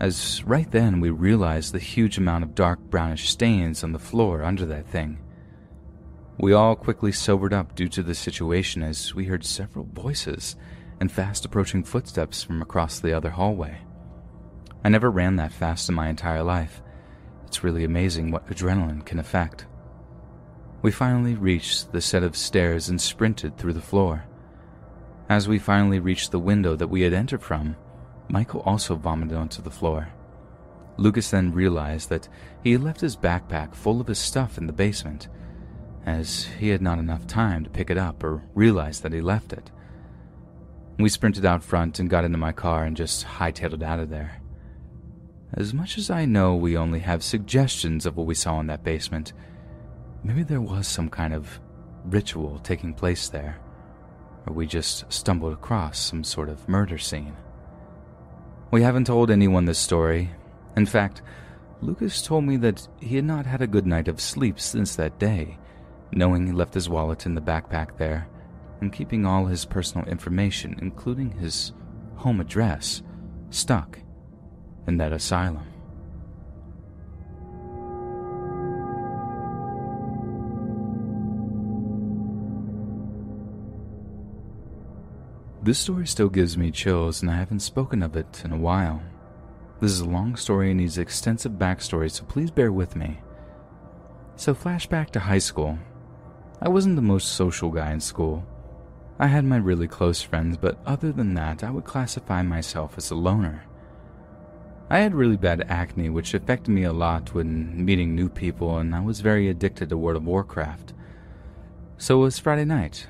As 0.00 0.42
right 0.44 0.70
then 0.70 1.00
we 1.00 1.10
realized 1.10 1.72
the 1.72 1.78
huge 1.78 2.18
amount 2.18 2.44
of 2.44 2.54
dark 2.54 2.78
brownish 2.90 3.28
stains 3.28 3.84
on 3.84 3.92
the 3.92 3.98
floor 3.98 4.42
under 4.42 4.66
that 4.66 4.86
thing. 4.86 5.18
We 6.38 6.52
all 6.52 6.74
quickly 6.74 7.12
sobered 7.12 7.52
up 7.52 7.74
due 7.74 7.88
to 7.88 8.02
the 8.02 8.14
situation 8.14 8.82
as 8.82 9.14
we 9.14 9.26
heard 9.26 9.44
several 9.44 9.86
voices 9.92 10.56
and 11.00 11.10
fast 11.10 11.44
approaching 11.44 11.84
footsteps 11.84 12.42
from 12.42 12.60
across 12.60 12.98
the 12.98 13.12
other 13.12 13.30
hallway. 13.30 13.78
I 14.84 14.88
never 14.88 15.10
ran 15.10 15.36
that 15.36 15.52
fast 15.52 15.88
in 15.88 15.94
my 15.94 16.08
entire 16.08 16.42
life. 16.42 16.82
It's 17.46 17.64
really 17.64 17.84
amazing 17.84 18.30
what 18.30 18.48
adrenaline 18.48 19.04
can 19.04 19.18
affect. 19.18 19.66
We 20.82 20.90
finally 20.90 21.34
reached 21.34 21.92
the 21.92 22.00
set 22.00 22.22
of 22.22 22.36
stairs 22.36 22.88
and 22.88 23.00
sprinted 23.00 23.56
through 23.56 23.72
the 23.72 23.80
floor. 23.80 24.26
As 25.28 25.48
we 25.48 25.58
finally 25.58 26.00
reached 26.00 26.32
the 26.32 26.38
window 26.38 26.76
that 26.76 26.88
we 26.88 27.02
had 27.02 27.14
entered 27.14 27.42
from, 27.42 27.76
Michael 28.28 28.60
also 28.60 28.94
vomited 28.94 29.36
onto 29.36 29.62
the 29.62 29.70
floor. 29.70 30.08
Lucas 30.96 31.30
then 31.30 31.52
realized 31.52 32.08
that 32.08 32.28
he 32.62 32.72
had 32.72 32.82
left 32.82 33.00
his 33.00 33.16
backpack 33.16 33.74
full 33.74 34.00
of 34.00 34.06
his 34.06 34.18
stuff 34.18 34.58
in 34.58 34.66
the 34.66 34.72
basement, 34.72 35.28
as 36.06 36.44
he 36.58 36.68
had 36.68 36.82
not 36.82 36.98
enough 36.98 37.26
time 37.26 37.64
to 37.64 37.70
pick 37.70 37.90
it 37.90 37.98
up 37.98 38.22
or 38.22 38.42
realize 38.54 39.00
that 39.00 39.12
he 39.12 39.20
left 39.20 39.52
it. 39.52 39.70
We 40.98 41.08
sprinted 41.08 41.44
out 41.44 41.64
front 41.64 41.98
and 41.98 42.08
got 42.08 42.24
into 42.24 42.38
my 42.38 42.52
car 42.52 42.84
and 42.84 42.96
just 42.96 43.26
hightailed 43.26 43.82
out 43.82 43.98
of 43.98 44.10
there. 44.10 44.40
As 45.54 45.74
much 45.74 45.98
as 45.98 46.10
I 46.10 46.24
know 46.24 46.54
we 46.54 46.76
only 46.76 47.00
have 47.00 47.22
suggestions 47.22 48.06
of 48.06 48.16
what 48.16 48.26
we 48.26 48.34
saw 48.34 48.60
in 48.60 48.66
that 48.68 48.84
basement, 48.84 49.32
maybe 50.22 50.42
there 50.42 50.60
was 50.60 50.86
some 50.86 51.08
kind 51.08 51.34
of 51.34 51.60
ritual 52.04 52.58
taking 52.60 52.94
place 52.94 53.28
there, 53.28 53.58
or 54.46 54.52
we 54.52 54.66
just 54.66 55.10
stumbled 55.12 55.52
across 55.52 55.98
some 55.98 56.22
sort 56.22 56.48
of 56.48 56.68
murder 56.68 56.98
scene. 56.98 57.34
We 58.70 58.82
haven't 58.82 59.06
told 59.06 59.30
anyone 59.30 59.64
this 59.64 59.78
story. 59.78 60.30
In 60.76 60.86
fact, 60.86 61.22
Lucas 61.80 62.22
told 62.22 62.44
me 62.44 62.56
that 62.58 62.88
he 63.00 63.16
had 63.16 63.24
not 63.24 63.46
had 63.46 63.62
a 63.62 63.66
good 63.66 63.86
night 63.86 64.08
of 64.08 64.20
sleep 64.20 64.58
since 64.58 64.96
that 64.96 65.18
day, 65.18 65.58
knowing 66.12 66.46
he 66.46 66.52
left 66.52 66.74
his 66.74 66.88
wallet 66.88 67.26
in 67.26 67.34
the 67.34 67.40
backpack 67.40 67.96
there 67.98 68.26
and 68.80 68.92
keeping 68.92 69.24
all 69.24 69.46
his 69.46 69.64
personal 69.64 70.06
information, 70.08 70.78
including 70.82 71.30
his 71.32 71.72
home 72.16 72.40
address, 72.40 73.02
stuck 73.50 73.98
in 74.86 74.96
that 74.96 75.12
asylum. 75.12 75.66
This 85.64 85.78
story 85.78 86.06
still 86.06 86.28
gives 86.28 86.58
me 86.58 86.70
chills, 86.70 87.22
and 87.22 87.30
I 87.30 87.36
haven't 87.36 87.60
spoken 87.60 88.02
of 88.02 88.16
it 88.16 88.42
in 88.44 88.52
a 88.52 88.58
while. 88.58 89.00
This 89.80 89.92
is 89.92 90.00
a 90.00 90.04
long 90.04 90.36
story 90.36 90.70
and 90.70 90.78
needs 90.78 90.98
extensive 90.98 91.52
backstory, 91.52 92.10
so 92.10 92.24
please 92.24 92.50
bear 92.50 92.70
with 92.70 92.94
me. 92.96 93.20
So, 94.36 94.54
flashback 94.54 95.08
to 95.12 95.20
high 95.20 95.38
school. 95.38 95.78
I 96.60 96.68
wasn't 96.68 96.96
the 96.96 97.02
most 97.02 97.32
social 97.32 97.70
guy 97.70 97.92
in 97.92 98.00
school. 98.00 98.44
I 99.18 99.26
had 99.28 99.46
my 99.46 99.56
really 99.56 99.88
close 99.88 100.20
friends, 100.20 100.58
but 100.58 100.78
other 100.84 101.12
than 101.12 101.32
that, 101.32 101.64
I 101.64 101.70
would 101.70 101.84
classify 101.84 102.42
myself 102.42 102.98
as 102.98 103.10
a 103.10 103.14
loner. 103.14 103.64
I 104.90 104.98
had 104.98 105.14
really 105.14 105.38
bad 105.38 105.64
acne, 105.70 106.10
which 106.10 106.34
affected 106.34 106.72
me 106.72 106.82
a 106.82 106.92
lot 106.92 107.32
when 107.32 107.82
meeting 107.82 108.14
new 108.14 108.28
people, 108.28 108.76
and 108.76 108.94
I 108.94 109.00
was 109.00 109.20
very 109.20 109.48
addicted 109.48 109.88
to 109.88 109.96
World 109.96 110.18
of 110.18 110.26
Warcraft. 110.26 110.92
So 111.96 112.18
it 112.18 112.24
was 112.24 112.38
Friday 112.38 112.66
night. 112.66 113.06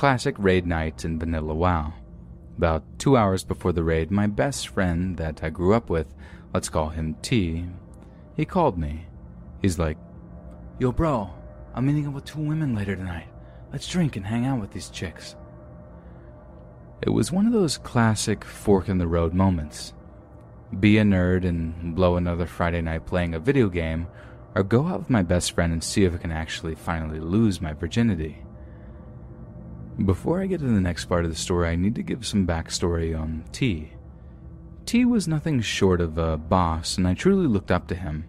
Classic 0.00 0.34
raid 0.38 0.66
night 0.66 1.04
in 1.04 1.18
Vanilla 1.18 1.52
WoW. 1.52 1.92
About 2.56 2.82
two 2.98 3.18
hours 3.18 3.44
before 3.44 3.72
the 3.72 3.84
raid, 3.84 4.10
my 4.10 4.26
best 4.26 4.68
friend 4.68 5.14
that 5.18 5.44
I 5.44 5.50
grew 5.50 5.74
up 5.74 5.90
with, 5.90 6.14
let's 6.54 6.70
call 6.70 6.88
him 6.88 7.16
T, 7.20 7.66
he 8.34 8.46
called 8.46 8.78
me. 8.78 9.04
He's 9.60 9.78
like, 9.78 9.98
Yo, 10.78 10.90
bro, 10.90 11.28
I'm 11.74 11.84
meeting 11.84 12.08
up 12.08 12.14
with 12.14 12.24
two 12.24 12.40
women 12.40 12.74
later 12.74 12.96
tonight. 12.96 13.28
Let's 13.72 13.86
drink 13.86 14.16
and 14.16 14.24
hang 14.24 14.46
out 14.46 14.58
with 14.58 14.70
these 14.70 14.88
chicks. 14.88 15.36
It 17.02 17.10
was 17.10 17.30
one 17.30 17.44
of 17.44 17.52
those 17.52 17.76
classic 17.76 18.42
fork 18.42 18.88
in 18.88 18.96
the 18.96 19.06
road 19.06 19.34
moments. 19.34 19.92
Be 20.80 20.96
a 20.96 21.02
nerd 21.02 21.44
and 21.44 21.94
blow 21.94 22.16
another 22.16 22.46
Friday 22.46 22.80
night 22.80 23.04
playing 23.04 23.34
a 23.34 23.38
video 23.38 23.68
game, 23.68 24.06
or 24.54 24.62
go 24.62 24.86
out 24.86 25.00
with 25.00 25.10
my 25.10 25.22
best 25.22 25.52
friend 25.52 25.74
and 25.74 25.84
see 25.84 26.04
if 26.04 26.14
I 26.14 26.16
can 26.16 26.32
actually 26.32 26.74
finally 26.74 27.20
lose 27.20 27.60
my 27.60 27.74
virginity. 27.74 28.42
Before 30.04 30.40
I 30.40 30.46
get 30.46 30.60
to 30.60 30.66
the 30.66 30.80
next 30.80 31.04
part 31.06 31.26
of 31.26 31.30
the 31.30 31.36
story, 31.36 31.68
I 31.68 31.76
need 31.76 31.94
to 31.96 32.02
give 32.02 32.26
some 32.26 32.46
backstory 32.46 33.18
on 33.18 33.44
T. 33.52 33.92
T 34.86 35.04
was 35.04 35.28
nothing 35.28 35.60
short 35.60 36.00
of 36.00 36.16
a 36.16 36.38
boss, 36.38 36.96
and 36.96 37.06
I 37.06 37.12
truly 37.12 37.46
looked 37.46 37.70
up 37.70 37.86
to 37.88 37.94
him. 37.94 38.24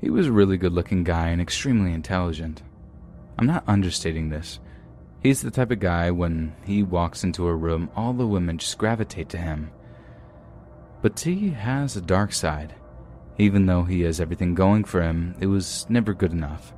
He 0.00 0.08
was 0.08 0.28
a 0.28 0.32
really 0.32 0.56
good 0.56 0.72
looking 0.72 1.04
guy 1.04 1.28
and 1.28 1.42
extremely 1.42 1.92
intelligent. 1.92 2.62
I'm 3.38 3.46
not 3.46 3.64
understating 3.66 4.30
this. 4.30 4.58
He's 5.22 5.42
the 5.42 5.50
type 5.50 5.70
of 5.70 5.80
guy 5.80 6.10
when 6.10 6.54
he 6.64 6.82
walks 6.82 7.22
into 7.22 7.48
a 7.48 7.54
room, 7.54 7.90
all 7.94 8.14
the 8.14 8.26
women 8.26 8.56
just 8.56 8.78
gravitate 8.78 9.28
to 9.30 9.38
him. 9.38 9.70
But 11.02 11.16
T 11.16 11.50
has 11.50 11.96
a 11.96 12.00
dark 12.00 12.32
side. 12.32 12.74
Even 13.36 13.66
though 13.66 13.82
he 13.82 14.00
has 14.02 14.22
everything 14.22 14.54
going 14.54 14.84
for 14.84 15.02
him, 15.02 15.36
it 15.38 15.48
was 15.48 15.84
never 15.90 16.14
good 16.14 16.32
enough. 16.32 16.72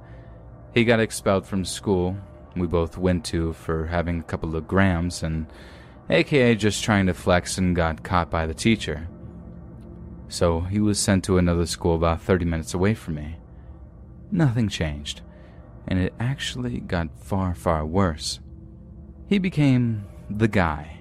He 0.75 0.85
got 0.85 0.99
expelled 0.99 1.47
from 1.47 1.65
school, 1.65 2.17
we 2.57 2.67
both 2.67 2.99
went 2.99 3.25
to 3.27 3.53
for 3.53 3.87
having 3.87 4.21
a 4.21 4.25
couple 4.25 4.57
of 4.57 4.69
grams 4.69 5.23
and 5.23 5.47
aka 6.11 6.55
just 6.55 6.83
trying 6.83 7.07
to 7.07 7.15
flex 7.15 7.59
and 7.59 7.77
got 7.77 8.03
caught 8.03 8.31
by 8.31 8.47
the 8.47 8.55
teacher. 8.55 9.09
So 10.29 10.61
he 10.61 10.81
was 10.81 10.99
sent 10.99 11.25
to 11.25 11.39
another 11.39 11.67
school 11.67 11.95
about 11.95 12.23
30 12.23 12.45
minutes 12.45 12.75
away 12.75 12.95
from 12.95 13.15
me. 13.15 13.37
Nothing 14.31 14.69
changed, 14.69 15.23
and 15.87 15.99
it 15.99 16.13
actually 16.21 16.81
got 16.81 17.09
far, 17.19 17.55
far 17.55 17.87
worse. 17.87 18.41
He 19.27 19.39
became 19.39 20.07
the 20.29 20.49
guy. 20.49 21.01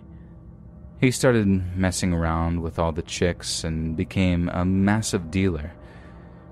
He 1.00 1.12
started 1.12 1.46
messing 1.78 2.14
around 2.14 2.62
with 2.62 2.80
all 2.80 2.92
the 2.92 3.02
chicks 3.02 3.64
and 3.64 3.96
became 3.96 4.50
a 4.50 4.66
massive 4.66 5.30
dealer 5.30 5.74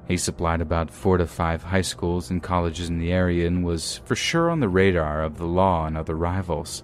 he 0.08 0.18
supplied 0.18 0.62
about 0.62 0.92
four 0.92 1.18
to 1.18 1.26
five 1.26 1.64
high 1.64 1.82
schools 1.82 2.30
and 2.30 2.44
colleges 2.44 2.90
in 2.90 3.00
the 3.00 3.12
area 3.12 3.48
and 3.48 3.66
was 3.66 4.02
for 4.06 4.16
sure 4.16 4.52
on 4.52 4.60
the 4.60 4.70
radar 4.70 5.24
of 5.24 5.38
the 5.38 5.46
law 5.46 5.86
and 5.86 5.98
other 5.98 6.16
rivals. 6.16 6.84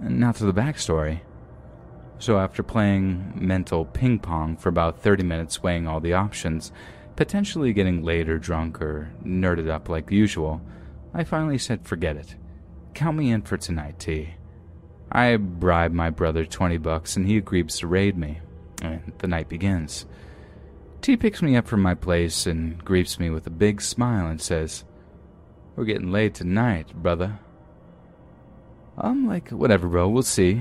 And 0.00 0.20
now 0.20 0.32
to 0.32 0.44
the 0.44 0.52
backstory. 0.52 1.20
So, 2.18 2.38
after 2.38 2.62
playing 2.62 3.32
mental 3.34 3.84
ping 3.84 4.18
pong 4.18 4.56
for 4.56 4.70
about 4.70 5.02
30 5.02 5.22
minutes, 5.22 5.62
weighing 5.62 5.86
all 5.86 6.00
the 6.00 6.14
options, 6.14 6.72
potentially 7.14 7.74
getting 7.74 8.02
laid 8.02 8.30
or 8.30 8.38
drunk 8.38 8.80
or 8.80 9.12
nerded 9.22 9.68
up 9.68 9.90
like 9.90 10.10
usual, 10.10 10.62
I 11.12 11.24
finally 11.24 11.58
said, 11.58 11.86
forget 11.86 12.16
it. 12.16 12.36
Count 12.94 13.18
me 13.18 13.30
in 13.30 13.42
for 13.42 13.58
tonight, 13.58 13.98
T. 13.98 14.30
I 15.12 15.36
bribe 15.36 15.92
my 15.92 16.08
brother 16.08 16.46
20 16.46 16.78
bucks 16.78 17.16
and 17.16 17.26
he 17.26 17.36
agrees 17.36 17.78
to 17.78 17.86
raid 17.86 18.16
me. 18.16 18.40
And 18.80 19.12
the 19.18 19.28
night 19.28 19.50
begins. 19.50 20.06
T 21.06 21.16
picks 21.16 21.40
me 21.40 21.54
up 21.54 21.68
from 21.68 21.82
my 21.82 21.94
place 21.94 22.48
and 22.48 22.84
greets 22.84 23.20
me 23.20 23.30
with 23.30 23.46
a 23.46 23.50
big 23.50 23.80
smile 23.80 24.26
and 24.26 24.42
says, 24.42 24.82
We're 25.76 25.84
getting 25.84 26.10
late 26.10 26.34
tonight, 26.34 26.92
brother. 27.00 27.38
I'm 28.98 29.24
like, 29.24 29.50
whatever, 29.50 29.86
bro, 29.86 30.08
we'll 30.08 30.24
see. 30.24 30.60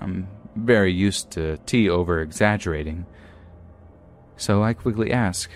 I'm 0.00 0.26
very 0.56 0.92
used 0.92 1.30
to 1.30 1.58
T 1.58 1.88
over 1.88 2.20
exaggerating. 2.20 3.06
So 4.36 4.64
I 4.64 4.72
quickly 4.72 5.12
ask, 5.12 5.48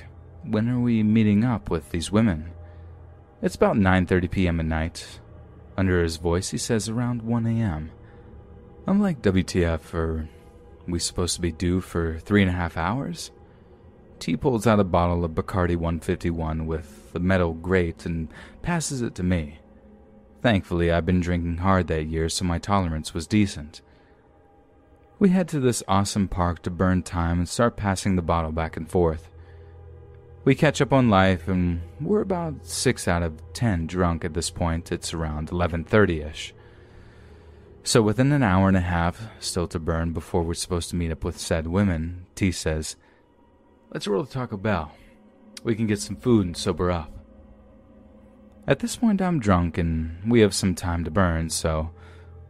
when 0.45 0.69
are 0.69 0.79
we 0.79 1.03
meeting 1.03 1.43
up 1.43 1.69
with 1.69 1.91
these 1.91 2.13
women? 2.13 2.53
It's 3.43 3.57
about 3.57 3.75
9:30 3.75 4.31
p.m. 4.31 4.61
at 4.61 4.67
night. 4.67 5.19
Under 5.77 6.01
his 6.01 6.19
voice, 6.19 6.51
he 6.51 6.59
says 6.59 6.89
around 6.89 7.23
1 7.23 7.45
a.m. 7.47 7.91
I'm 8.87 9.03
like, 9.03 9.21
WTF, 9.21 9.93
are 9.95 10.29
we 10.87 11.01
supposed 11.01 11.35
to 11.35 11.41
be 11.41 11.51
due 11.51 11.81
for 11.81 12.21
three 12.21 12.43
and 12.43 12.51
a 12.53 12.55
half 12.55 12.77
hours? 12.77 13.33
T 14.23 14.37
pulls 14.37 14.69
out 14.69 14.79
a 14.79 14.85
bottle 14.85 15.25
of 15.25 15.33
Bacardi 15.33 15.75
151 15.75 16.65
with 16.65 17.13
the 17.13 17.19
metal 17.19 17.55
grate 17.55 18.07
and 18.07 18.29
passes 18.63 19.03
it 19.03 19.17
to 19.17 19.25
me. 19.25 19.59
Thankfully, 20.43 20.93
I've 20.93 21.05
been 21.05 21.19
drinking 21.19 21.57
hard 21.57 21.89
that 21.89 22.05
year, 22.05 22.29
so 22.29 22.45
my 22.45 22.61
tolerance 22.61 23.13
was 23.13 23.27
decent. 23.27 23.81
We 25.19 25.31
head 25.31 25.49
to 25.49 25.59
this 25.59 25.83
awesome 25.89 26.29
park 26.29 26.63
to 26.63 26.71
burn 26.71 27.03
time 27.03 27.41
and 27.41 27.49
start 27.49 27.77
passing 27.77 28.15
the 28.15 28.23
bottle 28.23 28.53
back 28.53 28.77
and 28.77 28.89
forth. 28.89 29.29
We 30.45 30.55
catch 30.55 30.81
up 30.81 30.93
on 30.93 31.11
life, 31.11 31.49
and 31.49 31.81
we're 32.01 32.21
about 32.21 32.65
six 32.65 33.09
out 33.09 33.25
of 33.25 33.43
ten 33.53 33.89
drunk 33.89 34.25
at 34.25 34.35
this 34.35 34.51
point. 34.51 34.93
It's 34.93 35.13
around 35.13 35.49
11:30ish. 35.51 36.53
So 37.83 38.03
within 38.03 38.31
an 38.31 38.45
hour 38.45 38.69
and 38.69 38.77
a 38.77 38.83
half, 38.83 39.21
still 39.41 39.67
to 39.67 39.81
burn 39.81 40.13
before 40.13 40.45
we're 40.45 40.55
supposed 40.55 40.91
to 40.91 40.97
meet 40.97 41.11
up 41.11 41.25
with 41.25 41.41
said 41.41 41.67
women, 41.67 42.27
T 42.37 42.53
says, 42.53 42.95
Let's 43.93 44.07
roll 44.07 44.25
to 44.25 44.33
Taco 44.33 44.57
Bell. 44.57 44.91
We 45.63 45.75
can 45.75 45.87
get 45.87 46.01
some 46.01 46.17
food 46.17 46.47
and 46.47 46.57
sober 46.57 46.91
up. 46.91 47.13
At 48.67 48.79
this 48.79 48.97
point, 48.97 49.21
I'm 49.21 49.39
drunk 49.39 49.77
and 49.77 50.17
we 50.27 50.41
have 50.41 50.55
some 50.55 50.75
time 50.75 51.05
to 51.05 51.11
burn, 51.11 51.51
so 51.51 51.91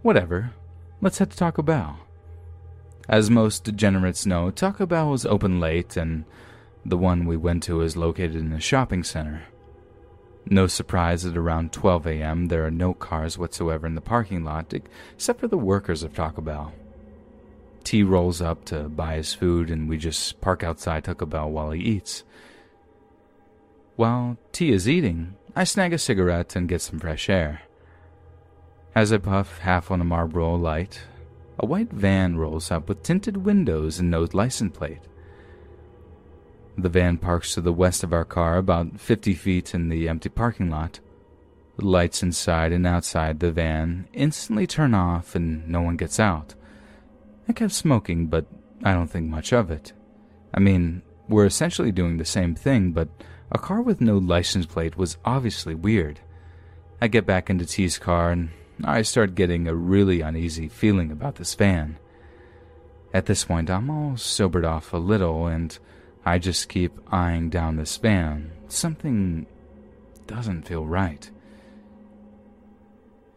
whatever. 0.02 0.52
Let's 1.00 1.18
head 1.18 1.32
to 1.32 1.36
Taco 1.36 1.62
Bell. 1.62 1.98
As 3.08 3.28
most 3.28 3.64
degenerates 3.64 4.24
know, 4.24 4.52
Taco 4.52 4.86
Bell 4.86 5.10
was 5.10 5.26
open 5.26 5.58
late, 5.58 5.96
and 5.96 6.24
the 6.84 6.96
one 6.96 7.26
we 7.26 7.36
went 7.36 7.64
to 7.64 7.80
is 7.80 7.96
located 7.96 8.36
in 8.36 8.52
a 8.52 8.60
shopping 8.60 9.02
center. 9.02 9.42
No 10.46 10.68
surprise 10.68 11.24
that 11.24 11.36
around 11.36 11.72
12 11.72 12.06
a.m., 12.06 12.46
there 12.46 12.64
are 12.64 12.70
no 12.70 12.94
cars 12.94 13.36
whatsoever 13.36 13.84
in 13.88 13.96
the 13.96 14.00
parking 14.00 14.44
lot 14.44 14.72
except 14.72 15.40
for 15.40 15.48
the 15.48 15.58
workers 15.58 16.04
of 16.04 16.14
Taco 16.14 16.40
Bell. 16.40 16.72
T 17.84 18.02
rolls 18.02 18.40
up 18.40 18.64
to 18.66 18.88
buy 18.88 19.16
his 19.16 19.34
food, 19.34 19.70
and 19.70 19.88
we 19.88 19.98
just 19.98 20.40
park 20.40 20.62
outside 20.62 21.04
Taco 21.04 21.26
Bell 21.26 21.50
while 21.50 21.70
he 21.70 21.82
eats. 21.82 22.24
While 23.96 24.38
T 24.52 24.72
is 24.72 24.88
eating, 24.88 25.36
I 25.54 25.64
snag 25.64 25.92
a 25.92 25.98
cigarette 25.98 26.56
and 26.56 26.68
get 26.68 26.80
some 26.80 26.98
fresh 26.98 27.28
air. 27.28 27.62
As 28.94 29.12
I 29.12 29.18
puff 29.18 29.58
half 29.58 29.90
on 29.90 30.00
a 30.00 30.04
Marlboro 30.04 30.54
light, 30.54 31.00
a 31.58 31.66
white 31.66 31.92
van 31.92 32.36
rolls 32.36 32.70
up 32.70 32.88
with 32.88 33.02
tinted 33.02 33.38
windows 33.38 33.98
and 33.98 34.10
no 34.10 34.26
license 34.32 34.76
plate. 34.76 35.02
The 36.76 36.88
van 36.88 37.18
parks 37.18 37.54
to 37.54 37.60
the 37.60 37.72
west 37.72 38.02
of 38.02 38.12
our 38.12 38.24
car, 38.24 38.56
about 38.56 38.98
50 38.98 39.34
feet 39.34 39.74
in 39.74 39.88
the 39.88 40.08
empty 40.08 40.30
parking 40.30 40.70
lot. 40.70 41.00
The 41.76 41.86
lights 41.86 42.22
inside 42.22 42.72
and 42.72 42.86
outside 42.86 43.40
the 43.40 43.52
van 43.52 44.08
instantly 44.12 44.66
turn 44.66 44.94
off 44.94 45.34
and 45.34 45.68
no 45.68 45.82
one 45.82 45.96
gets 45.96 46.18
out. 46.18 46.54
I 47.48 47.52
kept 47.52 47.72
smoking, 47.72 48.26
but 48.26 48.46
I 48.84 48.92
don't 48.92 49.08
think 49.08 49.28
much 49.28 49.52
of 49.52 49.70
it. 49.70 49.92
I 50.54 50.60
mean, 50.60 51.02
we're 51.28 51.46
essentially 51.46 51.92
doing 51.92 52.16
the 52.16 52.24
same 52.24 52.54
thing, 52.54 52.92
but 52.92 53.08
a 53.50 53.58
car 53.58 53.80
with 53.80 54.00
no 54.00 54.18
license 54.18 54.66
plate 54.66 54.96
was 54.96 55.16
obviously 55.24 55.74
weird. 55.74 56.20
I 57.00 57.08
get 57.08 57.26
back 57.26 57.50
into 57.50 57.66
T's 57.66 57.98
car 57.98 58.30
and 58.30 58.50
I 58.84 59.02
start 59.02 59.34
getting 59.34 59.66
a 59.66 59.74
really 59.74 60.20
uneasy 60.20 60.68
feeling 60.68 61.10
about 61.10 61.36
this 61.36 61.54
van. 61.54 61.98
At 63.12 63.26
this 63.26 63.44
point, 63.44 63.70
I'm 63.70 63.90
all 63.90 64.16
sobered 64.16 64.64
off 64.64 64.92
a 64.92 64.98
little 64.98 65.46
and 65.46 65.76
I 66.24 66.38
just 66.38 66.68
keep 66.68 66.98
eyeing 67.12 67.50
down 67.50 67.76
this 67.76 67.96
van. 67.96 68.52
Something 68.68 69.46
doesn't 70.26 70.62
feel 70.62 70.86
right. 70.86 71.30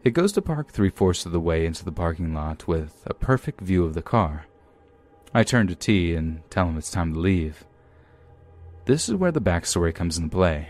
It 0.06 0.14
goes 0.14 0.30
to 0.34 0.40
park 0.40 0.70
three 0.70 0.90
fourths 0.90 1.26
of 1.26 1.32
the 1.32 1.40
way 1.40 1.66
into 1.66 1.84
the 1.84 1.90
parking 1.90 2.32
lot 2.32 2.68
with 2.68 3.02
a 3.06 3.12
perfect 3.12 3.60
view 3.60 3.84
of 3.84 3.94
the 3.94 4.02
car. 4.02 4.46
I 5.34 5.42
turn 5.42 5.66
to 5.66 5.74
T 5.74 6.14
and 6.14 6.48
tell 6.48 6.68
him 6.68 6.78
it's 6.78 6.92
time 6.92 7.12
to 7.12 7.18
leave. 7.18 7.64
This 8.84 9.08
is 9.08 9.16
where 9.16 9.32
the 9.32 9.40
backstory 9.40 9.92
comes 9.92 10.16
into 10.16 10.28
play. 10.28 10.68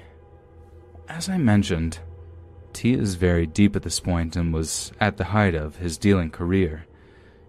As 1.07 1.28
I 1.28 1.37
mentioned, 1.37 1.99
T 2.73 2.95
is 2.95 3.16
very 3.16 3.47
deep 3.47 3.76
at 3.76 3.83
this 3.83 4.00
point 4.00 4.37
and 4.37 4.55
was 4.55 4.90
at 5.02 5.19
the 5.19 5.25
height 5.25 5.55
of 5.55 5.76
his 5.76 5.99
dealing 5.99 6.31
career. 6.31 6.87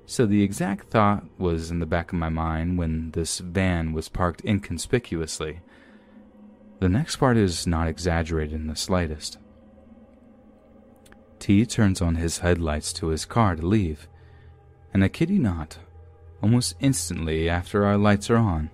So 0.05 0.25
the 0.25 0.43
exact 0.43 0.89
thought 0.89 1.23
was 1.37 1.71
in 1.71 1.79
the 1.79 1.85
back 1.85 2.11
of 2.11 2.19
my 2.19 2.27
mind 2.27 2.77
when 2.77 3.11
this 3.11 3.39
van 3.39 3.93
was 3.93 4.09
parked 4.09 4.43
inconspicuously. 4.43 5.61
The 6.81 6.89
next 6.89 7.15
part 7.15 7.37
is 7.37 7.65
not 7.65 7.87
exaggerated 7.87 8.55
in 8.55 8.67
the 8.67 8.75
slightest. 8.75 9.37
T 11.39 11.65
turns 11.65 12.01
on 12.01 12.15
his 12.15 12.39
headlights 12.39 12.91
to 12.93 13.07
his 13.07 13.25
car 13.25 13.55
to 13.55 13.65
leave, 13.65 14.07
and 14.93 15.03
I 15.03 15.07
kid 15.07 15.29
you 15.29 15.39
not, 15.39 15.77
almost 16.41 16.75
instantly 16.79 17.49
after 17.49 17.85
our 17.85 17.97
lights 17.97 18.29
are 18.29 18.37
on, 18.37 18.69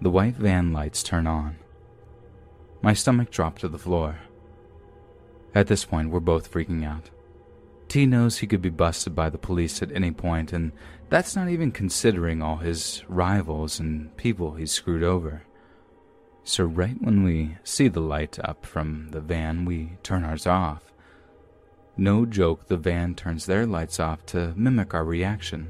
the 0.00 0.10
white 0.10 0.36
van 0.36 0.72
lights 0.72 1.02
turn 1.02 1.26
on. 1.26 1.56
My 2.82 2.92
stomach 2.92 3.30
dropped 3.30 3.60
to 3.62 3.68
the 3.68 3.78
floor. 3.78 4.20
At 5.54 5.66
this 5.66 5.84
point, 5.84 6.10
we're 6.10 6.20
both 6.20 6.52
freaking 6.52 6.84
out. 6.86 7.10
T 7.88 8.06
knows 8.06 8.38
he 8.38 8.46
could 8.46 8.62
be 8.62 8.68
busted 8.68 9.14
by 9.14 9.30
the 9.30 9.38
police 9.38 9.82
at 9.82 9.92
any 9.92 10.10
point, 10.10 10.52
and 10.52 10.72
that's 11.08 11.34
not 11.34 11.48
even 11.48 11.72
considering 11.72 12.42
all 12.42 12.58
his 12.58 13.02
rivals 13.08 13.80
and 13.80 14.14
people 14.16 14.54
he's 14.54 14.72
screwed 14.72 15.02
over. 15.02 15.42
So, 16.44 16.64
right 16.64 16.96
when 17.00 17.24
we 17.24 17.56
see 17.64 17.88
the 17.88 18.00
light 18.00 18.38
up 18.40 18.64
from 18.64 19.08
the 19.10 19.20
van, 19.20 19.64
we 19.64 19.96
turn 20.02 20.24
ours 20.24 20.46
off. 20.46 20.87
No 22.00 22.24
joke, 22.24 22.68
the 22.68 22.76
van 22.76 23.16
turns 23.16 23.44
their 23.44 23.66
lights 23.66 23.98
off 23.98 24.24
to 24.26 24.54
mimic 24.56 24.94
our 24.94 25.04
reaction. 25.04 25.68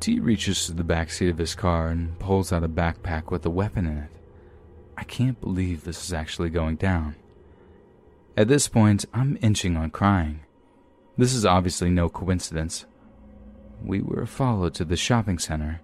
T 0.00 0.18
reaches 0.18 0.66
to 0.66 0.72
the 0.72 0.82
back 0.82 1.10
seat 1.10 1.28
of 1.28 1.38
his 1.38 1.54
car 1.54 1.88
and 1.88 2.18
pulls 2.18 2.52
out 2.52 2.64
a 2.64 2.68
backpack 2.68 3.30
with 3.30 3.46
a 3.46 3.50
weapon 3.50 3.86
in 3.86 3.98
it. 3.98 4.10
I 4.96 5.04
can't 5.04 5.40
believe 5.40 5.84
this 5.84 6.04
is 6.04 6.12
actually 6.12 6.50
going 6.50 6.74
down. 6.74 7.14
At 8.36 8.48
this 8.48 8.66
point, 8.66 9.04
I'm 9.14 9.38
inching 9.40 9.76
on 9.76 9.90
crying. 9.90 10.40
This 11.16 11.34
is 11.34 11.46
obviously 11.46 11.90
no 11.90 12.08
coincidence. 12.08 12.84
We 13.84 14.00
were 14.00 14.26
followed 14.26 14.74
to 14.74 14.84
the 14.84 14.96
shopping 14.96 15.38
center. 15.38 15.82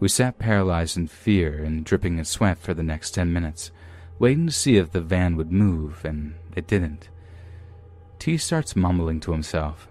We 0.00 0.08
sat 0.08 0.38
paralyzed 0.38 0.98
in 0.98 1.06
fear 1.06 1.62
and 1.64 1.84
dripping 1.84 2.18
in 2.18 2.26
sweat 2.26 2.58
for 2.58 2.74
the 2.74 2.82
next 2.82 3.12
ten 3.12 3.32
minutes, 3.32 3.70
waiting 4.18 4.46
to 4.46 4.52
see 4.52 4.76
if 4.76 4.92
the 4.92 5.00
van 5.00 5.36
would 5.36 5.50
move, 5.50 6.04
and 6.04 6.34
it 6.54 6.66
didn't. 6.66 7.08
T 8.22 8.38
starts 8.38 8.76
mumbling 8.76 9.18
to 9.18 9.32
himself. 9.32 9.88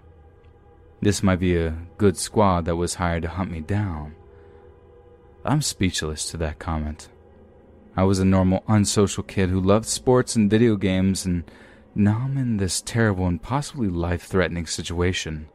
This 1.02 1.22
might 1.22 1.38
be 1.38 1.54
a 1.54 1.76
good 1.98 2.16
squad 2.16 2.64
that 2.64 2.76
was 2.76 2.94
hired 2.94 3.24
to 3.24 3.28
hunt 3.28 3.50
me 3.50 3.60
down. 3.60 4.14
I'm 5.44 5.60
speechless 5.60 6.30
to 6.30 6.38
that 6.38 6.58
comment. 6.58 7.10
I 7.94 8.04
was 8.04 8.20
a 8.20 8.24
normal, 8.24 8.64
unsocial 8.66 9.22
kid 9.22 9.50
who 9.50 9.60
loved 9.60 9.84
sports 9.84 10.34
and 10.34 10.50
video 10.50 10.76
games 10.76 11.26
and 11.26 11.44
now 11.94 12.22
I'm 12.24 12.38
in 12.38 12.56
this 12.56 12.80
terrible 12.80 13.26
and 13.26 13.42
possibly 13.42 13.88
life 13.88 14.22
threatening 14.22 14.64
situation. 14.64 15.50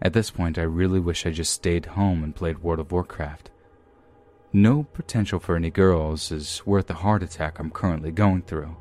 At 0.00 0.14
this 0.14 0.30
point, 0.30 0.56
I 0.56 0.62
really 0.62 1.00
wish 1.00 1.26
I 1.26 1.30
just 1.32 1.52
stayed 1.52 1.84
home 1.84 2.24
and 2.24 2.34
played 2.34 2.62
World 2.62 2.80
of 2.80 2.92
Warcraft. 2.92 3.50
No 4.54 4.84
potential 4.84 5.38
for 5.38 5.54
any 5.54 5.68
girls 5.68 6.32
is 6.32 6.62
worth 6.64 6.86
the 6.86 6.94
heart 6.94 7.22
attack 7.22 7.58
I'm 7.58 7.70
currently 7.70 8.10
going 8.10 8.40
through. 8.40 8.74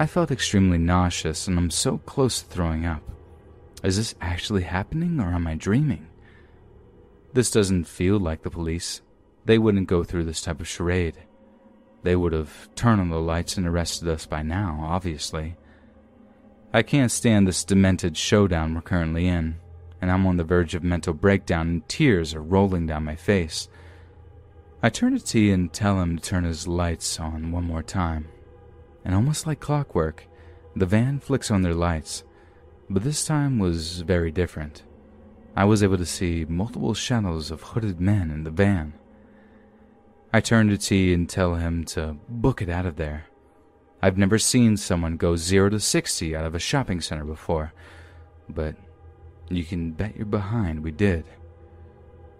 I 0.00 0.06
felt 0.06 0.30
extremely 0.30 0.78
nauseous 0.78 1.46
and 1.46 1.58
I'm 1.58 1.68
so 1.68 1.98
close 1.98 2.40
to 2.40 2.48
throwing 2.48 2.86
up. 2.86 3.02
Is 3.84 3.98
this 3.98 4.14
actually 4.18 4.62
happening 4.62 5.20
or 5.20 5.34
am 5.34 5.46
I 5.46 5.56
dreaming? 5.56 6.08
This 7.34 7.50
doesn't 7.50 7.84
feel 7.84 8.18
like 8.18 8.40
the 8.40 8.48
police. 8.48 9.02
They 9.44 9.58
wouldn't 9.58 9.88
go 9.88 10.02
through 10.02 10.24
this 10.24 10.40
type 10.40 10.58
of 10.58 10.66
charade. 10.66 11.18
They 12.02 12.16
would 12.16 12.32
have 12.32 12.74
turned 12.74 13.02
on 13.02 13.10
the 13.10 13.20
lights 13.20 13.58
and 13.58 13.66
arrested 13.66 14.08
us 14.08 14.24
by 14.24 14.40
now, 14.40 14.80
obviously. 14.82 15.58
I 16.72 16.80
can't 16.80 17.12
stand 17.12 17.46
this 17.46 17.62
demented 17.62 18.16
showdown 18.16 18.74
we're 18.74 18.80
currently 18.80 19.28
in, 19.28 19.56
and 20.00 20.10
I'm 20.10 20.26
on 20.26 20.38
the 20.38 20.44
verge 20.44 20.74
of 20.74 20.82
mental 20.82 21.12
breakdown 21.12 21.68
and 21.68 21.88
tears 21.90 22.34
are 22.34 22.42
rolling 22.42 22.86
down 22.86 23.04
my 23.04 23.16
face. 23.16 23.68
I 24.82 24.88
turn 24.88 25.12
to 25.12 25.22
T 25.22 25.50
and 25.50 25.70
tell 25.70 26.00
him 26.00 26.16
to 26.16 26.24
turn 26.24 26.44
his 26.44 26.66
lights 26.66 27.20
on 27.20 27.52
one 27.52 27.64
more 27.64 27.82
time. 27.82 28.28
And 29.10 29.16
almost 29.16 29.44
like 29.44 29.58
clockwork, 29.58 30.28
the 30.76 30.86
van 30.86 31.18
flicks 31.18 31.50
on 31.50 31.62
their 31.62 31.74
lights, 31.74 32.22
but 32.88 33.02
this 33.02 33.24
time 33.24 33.58
was 33.58 34.02
very 34.02 34.30
different. 34.30 34.84
I 35.56 35.64
was 35.64 35.82
able 35.82 35.96
to 35.96 36.06
see 36.06 36.46
multiple 36.48 36.94
shadows 36.94 37.50
of 37.50 37.60
hooded 37.60 38.00
men 38.00 38.30
in 38.30 38.44
the 38.44 38.52
van. 38.52 38.92
I 40.32 40.40
turn 40.40 40.68
to 40.68 40.78
T 40.78 41.12
and 41.12 41.28
tell 41.28 41.56
him 41.56 41.84
to 41.86 42.18
book 42.28 42.62
it 42.62 42.68
out 42.68 42.86
of 42.86 42.94
there. 42.94 43.24
I've 44.00 44.16
never 44.16 44.38
seen 44.38 44.76
someone 44.76 45.16
go 45.16 45.34
0 45.34 45.70
to 45.70 45.80
60 45.80 46.36
out 46.36 46.44
of 46.44 46.54
a 46.54 46.60
shopping 46.60 47.00
center 47.00 47.24
before, 47.24 47.72
but 48.48 48.76
you 49.48 49.64
can 49.64 49.90
bet 49.90 50.14
you're 50.14 50.24
behind 50.24 50.84
we 50.84 50.92
did. 50.92 51.24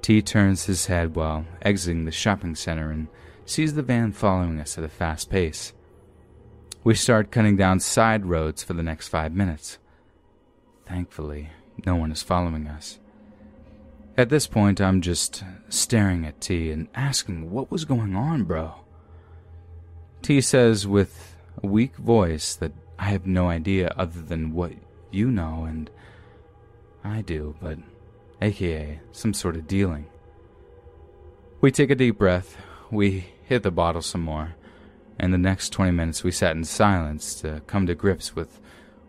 T 0.02 0.22
turns 0.22 0.66
his 0.66 0.86
head 0.86 1.16
while 1.16 1.46
exiting 1.62 2.04
the 2.04 2.12
shopping 2.12 2.54
center 2.54 2.92
and 2.92 3.08
sees 3.44 3.74
the 3.74 3.82
van 3.82 4.12
following 4.12 4.60
us 4.60 4.78
at 4.78 4.84
a 4.84 4.88
fast 4.88 5.30
pace. 5.30 5.72
We 6.82 6.94
start 6.94 7.30
cutting 7.30 7.56
down 7.56 7.80
side 7.80 8.24
roads 8.24 8.62
for 8.62 8.72
the 8.72 8.82
next 8.82 9.08
five 9.08 9.34
minutes. 9.34 9.76
Thankfully, 10.86 11.50
no 11.84 11.94
one 11.94 12.10
is 12.10 12.22
following 12.22 12.68
us. 12.68 12.98
At 14.16 14.30
this 14.30 14.46
point, 14.46 14.80
I'm 14.80 15.02
just 15.02 15.44
staring 15.68 16.24
at 16.24 16.40
T 16.40 16.70
and 16.70 16.88
asking 16.94 17.50
what 17.50 17.70
was 17.70 17.84
going 17.84 18.16
on, 18.16 18.44
bro. 18.44 18.74
T 20.22 20.40
says 20.40 20.86
with 20.86 21.36
a 21.62 21.66
weak 21.66 21.96
voice 21.96 22.54
that 22.56 22.72
I 22.98 23.04
have 23.10 23.26
no 23.26 23.50
idea 23.50 23.92
other 23.96 24.22
than 24.22 24.54
what 24.54 24.72
you 25.10 25.30
know 25.30 25.64
and 25.64 25.90
I 27.04 27.20
do, 27.20 27.56
but 27.60 27.78
aka 28.40 29.00
some 29.12 29.34
sort 29.34 29.56
of 29.56 29.66
dealing. 29.66 30.06
We 31.60 31.70
take 31.70 31.90
a 31.90 31.94
deep 31.94 32.16
breath, 32.16 32.56
we 32.90 33.26
hit 33.44 33.64
the 33.64 33.70
bottle 33.70 34.02
some 34.02 34.22
more, 34.22 34.54
and 35.20 35.34
the 35.34 35.38
next 35.38 35.70
20 35.70 35.92
minutes 35.92 36.24
we 36.24 36.32
sat 36.32 36.56
in 36.56 36.64
silence 36.64 37.34
to 37.42 37.60
come 37.66 37.86
to 37.86 37.94
grips 37.94 38.34
with 38.34 38.58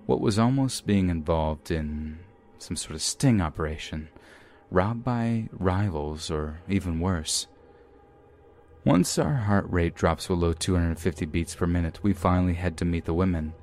what 0.06 0.20
was 0.20 0.38
almost 0.38 0.86
being 0.86 1.10
involved 1.10 1.72
in 1.72 2.20
some 2.60 2.76
sort 2.76 2.96
of 2.96 3.02
sting 3.02 3.42
operation 3.42 4.10
robbed 4.70 5.04
by 5.04 5.50
rivals, 5.52 6.32
or 6.32 6.62
even 6.68 7.00
worse. 7.00 7.48
Once 8.86 9.20
our 9.20 9.36
heart 9.36 9.66
rate 9.70 9.94
drops 9.94 10.28
below 10.28 10.54
250 10.54 11.26
beats 11.26 11.54
per 11.56 11.68
minute, 11.68 12.00
we 12.02 12.14
finally 12.14 12.54
head 12.54 12.78
to 12.78 12.86
meet 12.86 13.06
the 13.06 13.14
women. 13.14 13.54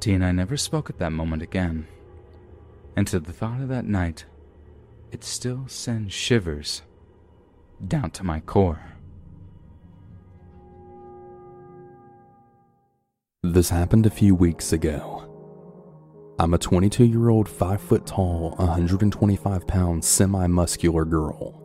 T 0.00 0.12
and 0.12 0.24
I 0.24 0.32
never 0.32 0.56
spoke 0.56 0.90
at 0.90 0.98
that 0.98 1.12
moment 1.12 1.42
again. 1.42 1.86
And 2.96 3.06
to 3.08 3.20
the 3.20 3.32
thought 3.32 3.60
of 3.60 3.68
that 3.68 3.86
night, 3.86 4.24
it 5.10 5.24
still 5.24 5.64
sends 5.68 6.12
shivers 6.12 6.82
down 7.86 8.10
to 8.10 8.24
my 8.24 8.40
core. 8.40 8.95
This 13.52 13.70
happened 13.70 14.06
a 14.06 14.10
few 14.10 14.34
weeks 14.34 14.72
ago. 14.72 15.22
I'm 16.40 16.52
a 16.52 16.58
22 16.58 17.04
year 17.04 17.28
old, 17.28 17.48
5 17.48 17.80
foot 17.80 18.04
tall, 18.04 18.56
125 18.56 19.66
pound, 19.68 20.04
semi 20.04 20.48
muscular 20.48 21.04
girl. 21.04 21.62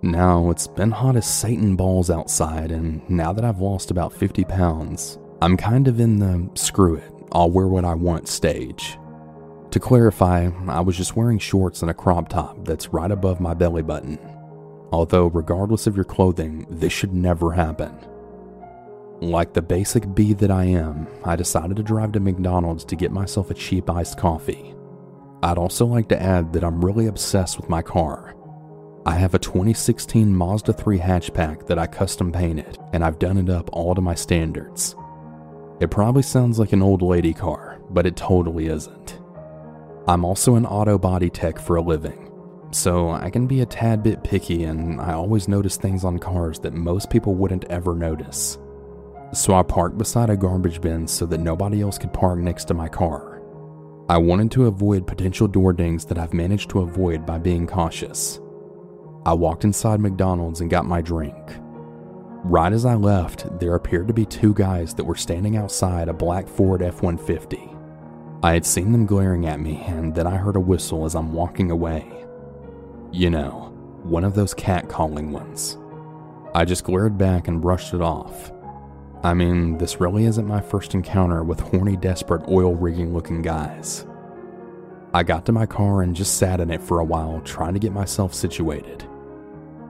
Now, 0.00 0.50
it's 0.50 0.66
been 0.66 0.90
hot 0.90 1.16
as 1.16 1.28
Satan 1.28 1.76
balls 1.76 2.08
outside, 2.08 2.72
and 2.72 3.08
now 3.10 3.34
that 3.34 3.44
I've 3.44 3.60
lost 3.60 3.90
about 3.90 4.14
50 4.14 4.44
pounds, 4.44 5.18
I'm 5.42 5.58
kind 5.58 5.86
of 5.86 6.00
in 6.00 6.18
the 6.18 6.48
screw 6.58 6.94
it, 6.96 7.12
I'll 7.32 7.50
wear 7.50 7.68
what 7.68 7.84
I 7.84 7.94
want 7.94 8.26
stage. 8.26 8.98
To 9.70 9.78
clarify, 9.78 10.50
I 10.66 10.80
was 10.80 10.96
just 10.96 11.14
wearing 11.14 11.38
shorts 11.38 11.82
and 11.82 11.90
a 11.90 11.94
crop 11.94 12.30
top 12.30 12.64
that's 12.64 12.88
right 12.88 13.10
above 13.10 13.38
my 13.38 13.52
belly 13.52 13.82
button. 13.82 14.18
Although, 14.90 15.26
regardless 15.26 15.86
of 15.86 15.94
your 15.94 16.06
clothing, 16.06 16.66
this 16.70 16.92
should 16.92 17.12
never 17.12 17.52
happen. 17.52 17.94
Like 19.22 19.52
the 19.52 19.62
basic 19.62 20.16
bee 20.16 20.32
that 20.32 20.50
I 20.50 20.64
am, 20.64 21.06
I 21.24 21.36
decided 21.36 21.76
to 21.76 21.84
drive 21.84 22.10
to 22.12 22.18
McDonald's 22.18 22.84
to 22.86 22.96
get 22.96 23.12
myself 23.12 23.52
a 23.52 23.54
cheap 23.54 23.88
iced 23.88 24.18
coffee. 24.18 24.74
I'd 25.44 25.58
also 25.58 25.86
like 25.86 26.08
to 26.08 26.20
add 26.20 26.52
that 26.52 26.64
I'm 26.64 26.84
really 26.84 27.06
obsessed 27.06 27.56
with 27.56 27.68
my 27.68 27.82
car. 27.82 28.34
I 29.06 29.12
have 29.12 29.34
a 29.34 29.38
2016 29.38 30.34
Mazda 30.34 30.72
3 30.72 30.98
hatchback 30.98 31.68
that 31.68 31.78
I 31.78 31.86
custom 31.86 32.32
painted, 32.32 32.78
and 32.92 33.04
I've 33.04 33.20
done 33.20 33.38
it 33.38 33.48
up 33.48 33.70
all 33.72 33.94
to 33.94 34.00
my 34.00 34.16
standards. 34.16 34.96
It 35.78 35.92
probably 35.92 36.22
sounds 36.22 36.58
like 36.58 36.72
an 36.72 36.82
old 36.82 37.00
lady 37.00 37.32
car, 37.32 37.80
but 37.90 38.06
it 38.06 38.16
totally 38.16 38.66
isn't. 38.66 39.20
I'm 40.08 40.24
also 40.24 40.56
an 40.56 40.66
auto 40.66 40.98
body 40.98 41.30
tech 41.30 41.60
for 41.60 41.76
a 41.76 41.80
living, 41.80 42.28
so 42.72 43.10
I 43.10 43.30
can 43.30 43.46
be 43.46 43.60
a 43.60 43.66
tad 43.66 44.02
bit 44.02 44.24
picky 44.24 44.64
and 44.64 45.00
I 45.00 45.12
always 45.12 45.46
notice 45.46 45.76
things 45.76 46.02
on 46.02 46.18
cars 46.18 46.58
that 46.58 46.72
most 46.72 47.08
people 47.08 47.36
wouldn't 47.36 47.66
ever 47.66 47.94
notice 47.94 48.58
so 49.32 49.54
I 49.54 49.62
parked 49.62 49.98
beside 49.98 50.30
a 50.30 50.36
garbage 50.36 50.80
bin 50.80 51.06
so 51.06 51.26
that 51.26 51.40
nobody 51.40 51.80
else 51.80 51.98
could 51.98 52.12
park 52.12 52.38
next 52.38 52.66
to 52.66 52.74
my 52.74 52.88
car. 52.88 53.42
I 54.08 54.18
wanted 54.18 54.50
to 54.52 54.66
avoid 54.66 55.06
potential 55.06 55.48
door 55.48 55.72
dings 55.72 56.04
that 56.06 56.18
I've 56.18 56.34
managed 56.34 56.70
to 56.70 56.80
avoid 56.80 57.24
by 57.24 57.38
being 57.38 57.66
cautious. 57.66 58.40
I 59.24 59.32
walked 59.32 59.64
inside 59.64 60.00
McDonald's 60.00 60.60
and 60.60 60.70
got 60.70 60.84
my 60.84 61.00
drink. 61.00 61.36
Right 62.44 62.72
as 62.72 62.84
I 62.84 62.94
left, 62.94 63.58
there 63.60 63.76
appeared 63.76 64.08
to 64.08 64.14
be 64.14 64.26
two 64.26 64.52
guys 64.52 64.94
that 64.94 65.04
were 65.04 65.14
standing 65.14 65.56
outside 65.56 66.08
a 66.08 66.12
black 66.12 66.48
Ford 66.48 66.82
F 66.82 67.00
150. 67.00 67.70
I 68.42 68.52
had 68.52 68.66
seen 68.66 68.90
them 68.90 69.06
glaring 69.06 69.46
at 69.46 69.60
me, 69.60 69.80
and 69.86 70.12
then 70.12 70.26
I 70.26 70.36
heard 70.36 70.56
a 70.56 70.60
whistle 70.60 71.04
as 71.04 71.14
I'm 71.14 71.32
walking 71.32 71.70
away. 71.70 72.04
You 73.12 73.30
know, 73.30 73.72
one 74.02 74.24
of 74.24 74.34
those 74.34 74.52
cat 74.52 74.88
calling 74.88 75.30
ones. 75.30 75.78
I 76.52 76.64
just 76.64 76.82
glared 76.82 77.16
back 77.16 77.46
and 77.46 77.62
brushed 77.62 77.94
it 77.94 78.02
off. 78.02 78.50
I 79.24 79.34
mean, 79.34 79.78
this 79.78 80.00
really 80.00 80.24
isn't 80.24 80.48
my 80.48 80.60
first 80.60 80.94
encounter 80.94 81.44
with 81.44 81.60
horny, 81.60 81.96
desperate, 81.96 82.48
oil 82.48 82.74
rigging 82.74 83.14
looking 83.14 83.40
guys. 83.40 84.04
I 85.14 85.22
got 85.22 85.46
to 85.46 85.52
my 85.52 85.64
car 85.64 86.02
and 86.02 86.16
just 86.16 86.38
sat 86.38 86.58
in 86.58 86.70
it 86.70 86.82
for 86.82 86.98
a 86.98 87.04
while, 87.04 87.40
trying 87.42 87.74
to 87.74 87.80
get 87.80 87.92
myself 87.92 88.34
situated. 88.34 89.06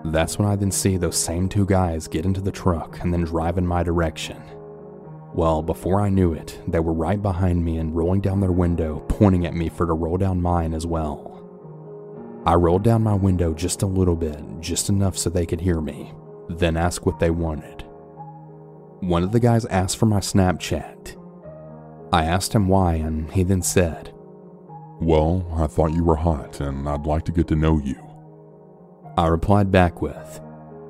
That's 0.04 0.38
when 0.38 0.48
I 0.48 0.56
then 0.56 0.70
see 0.70 0.98
those 0.98 1.16
same 1.16 1.48
two 1.48 1.64
guys 1.64 2.08
get 2.08 2.26
into 2.26 2.42
the 2.42 2.52
truck 2.52 3.00
and 3.00 3.12
then 3.12 3.22
drive 3.22 3.56
in 3.56 3.66
my 3.66 3.82
direction. 3.82 4.42
Well, 5.32 5.62
before 5.62 6.02
I 6.02 6.10
knew 6.10 6.34
it, 6.34 6.60
they 6.68 6.80
were 6.80 6.92
right 6.92 7.22
behind 7.22 7.64
me 7.64 7.78
and 7.78 7.96
rolling 7.96 8.20
down 8.20 8.40
their 8.40 8.52
window, 8.52 9.00
pointing 9.08 9.46
at 9.46 9.54
me 9.54 9.70
for 9.70 9.86
to 9.86 9.94
roll 9.94 10.18
down 10.18 10.42
mine 10.42 10.74
as 10.74 10.86
well. 10.86 11.30
I 12.44 12.54
rolled 12.54 12.84
down 12.84 13.02
my 13.02 13.14
window 13.14 13.54
just 13.54 13.82
a 13.82 13.86
little 13.86 14.16
bit, 14.16 14.38
just 14.60 14.90
enough 14.90 15.16
so 15.16 15.30
they 15.30 15.46
could 15.46 15.60
hear 15.60 15.80
me, 15.80 16.12
then 16.50 16.76
ask 16.76 17.06
what 17.06 17.18
they 17.18 17.30
wanted. 17.30 17.81
One 19.02 19.24
of 19.24 19.32
the 19.32 19.40
guys 19.40 19.64
asked 19.64 19.96
for 19.96 20.06
my 20.06 20.20
Snapchat. 20.20 21.16
I 22.12 22.24
asked 22.24 22.52
him 22.52 22.68
why, 22.68 22.94
and 22.94 23.28
he 23.32 23.42
then 23.42 23.60
said, 23.60 24.14
Well, 25.00 25.44
I 25.56 25.66
thought 25.66 25.92
you 25.92 26.04
were 26.04 26.14
hot, 26.14 26.60
and 26.60 26.88
I'd 26.88 27.04
like 27.04 27.24
to 27.24 27.32
get 27.32 27.48
to 27.48 27.56
know 27.56 27.80
you. 27.80 27.96
I 29.18 29.26
replied 29.26 29.72
back 29.72 30.00
with, 30.00 30.40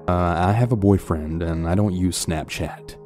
uh, 0.09 0.35
I 0.37 0.53
have 0.53 0.73
a 0.73 0.77
boyfriend 0.77 1.43
and 1.43 1.67
I 1.67 1.75
don't 1.75 1.95
use 1.95 2.23
Snapchat. 2.23 2.99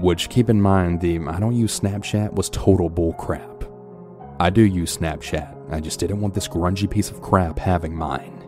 Which, 0.00 0.28
keep 0.30 0.50
in 0.50 0.60
mind, 0.60 1.00
the 1.00 1.20
I 1.28 1.38
don't 1.38 1.54
use 1.54 1.78
Snapchat 1.78 2.32
was 2.34 2.50
total 2.50 2.90
bullcrap. 2.90 3.70
I 4.40 4.50
do 4.50 4.62
use 4.62 4.96
Snapchat, 4.96 5.70
I 5.70 5.78
just 5.78 6.00
didn't 6.00 6.20
want 6.20 6.34
this 6.34 6.48
grungy 6.48 6.90
piece 6.90 7.08
of 7.08 7.22
crap 7.22 7.56
having 7.56 7.94
mine. 7.94 8.44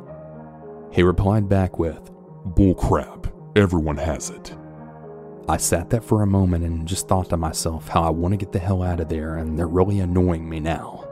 He 0.90 1.04
replied 1.04 1.48
back 1.48 1.78
with, 1.78 2.10
Bullcrap. 2.56 3.30
Everyone 3.54 3.98
has 3.98 4.30
it. 4.30 4.56
I 5.48 5.58
sat 5.58 5.90
there 5.90 6.00
for 6.00 6.22
a 6.22 6.26
moment 6.26 6.64
and 6.64 6.88
just 6.88 7.06
thought 7.06 7.30
to 7.30 7.36
myself 7.36 7.86
how 7.86 8.02
I 8.02 8.10
want 8.10 8.32
to 8.32 8.36
get 8.36 8.50
the 8.50 8.58
hell 8.58 8.82
out 8.82 8.98
of 8.98 9.08
there, 9.08 9.36
and 9.36 9.56
they're 9.56 9.68
really 9.68 10.00
annoying 10.00 10.48
me 10.48 10.58
now. 10.58 11.04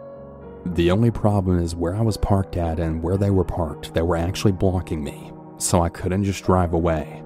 The 0.66 0.90
only 0.90 1.12
problem 1.12 1.61
is 1.61 1.77
where 1.77 1.94
I 1.94 2.01
was 2.01 2.16
parked 2.16 2.57
at 2.57 2.81
and 2.81 3.01
where 3.01 3.16
they 3.16 3.31
were 3.31 3.44
parked, 3.44 3.94
they 3.94 4.03
were 4.03 4.16
actually 4.16 4.53
blocking 4.53 5.05
me, 5.05 5.31
so 5.59 5.83
I 5.83 5.88
couldn't 5.88 6.25
just 6.25 6.42
drive 6.42 6.73
away. 6.73 7.23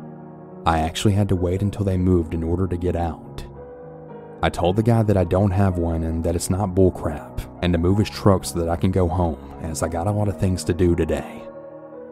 I 0.67 0.81
actually 0.81 1.15
had 1.15 1.31
to 1.31 1.37
wait 1.37 1.63
until 1.63 1.85
they 1.85 1.97
moved 1.97 2.35
in 2.35 2.43
order 2.43 2.67
to 2.67 2.77
get 2.77 2.95
out. 2.95 3.47
I 4.43 4.51
told 4.51 4.77
the 4.77 4.83
guy 4.83 5.03
that 5.03 5.17
I 5.17 5.25
don't 5.25 5.51
have 5.51 5.79
one 5.79 6.03
and 6.03 6.23
that 6.25 6.37
it's 6.37 6.51
not 6.51 6.75
bullcrap, 6.75 7.41
and 7.63 7.73
to 7.73 7.79
move 7.79 7.99
his 7.99 8.11
truck 8.11 8.45
so 8.45 8.59
that 8.59 8.69
I 8.69 8.77
can 8.77 8.91
go 8.91 9.09
home, 9.09 9.39
as 9.63 9.83
I 9.83 9.89
got 9.89 10.09
a 10.09 10.13
lot 10.13 10.29
of 10.29 10.39
things 10.39 10.63
to 10.65 10.75
do 10.75 10.95
today. 10.95 11.43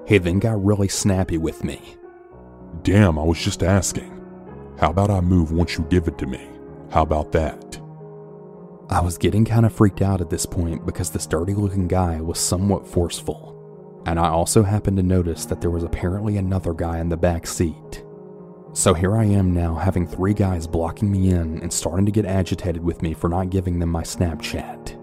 He 0.07 0.17
then 0.17 0.39
got 0.39 0.65
really 0.65 0.89
snappy 0.89 1.37
with 1.37 1.65
me. 1.65 1.97
Damn, 2.83 3.19
I 3.19 3.25
was 3.25 3.39
just 3.39 3.63
asking. 3.63 4.16
How 4.79 4.91
about 4.91 5.11
I 5.11 5.23
move 5.23 5.53
once 5.53 5.79
you 5.79 5.85
give 5.85 6.07
it 6.07 6.19
to 6.19 6.27
me? 6.27 6.51
How 6.91 7.03
about 7.03 7.33
that? 7.33 7.81
I 8.91 9.01
was 9.01 9.17
getting 9.17 9.45
kind 9.45 9.65
of 9.65 9.73
freaked 9.73 10.03
out 10.03 10.21
at 10.21 10.29
this 10.29 10.45
point 10.45 10.85
because 10.85 11.11
the 11.11 11.19
sturdy 11.19 11.55
looking 11.55 11.89
guy 11.89 12.21
was 12.21 12.39
somewhat 12.39 12.87
forceful. 12.87 14.03
And 14.05 14.21
I 14.21 14.29
also 14.29 14.63
happened 14.63 14.99
to 14.99 15.03
notice 15.03 15.47
that 15.47 15.61
there 15.61 15.71
was 15.71 15.83
apparently 15.83 16.37
another 16.37 16.75
guy 16.75 17.01
in 17.01 17.09
the 17.09 17.17
back 17.17 17.47
seat. 17.47 18.05
So 18.75 18.93
here 18.93 19.17
I 19.17 19.25
am 19.25 19.55
now 19.55 19.75
having 19.77 20.07
three 20.07 20.35
guys 20.35 20.67
blocking 20.67 21.11
me 21.11 21.31
in 21.31 21.59
and 21.63 21.73
starting 21.73 22.05
to 22.05 22.13
get 22.13 22.27
agitated 22.27 22.85
with 22.85 23.01
me 23.01 23.15
for 23.15 23.31
not 23.31 23.49
giving 23.49 23.79
them 23.79 23.89
my 23.89 24.03
Snapchat. 24.03 24.95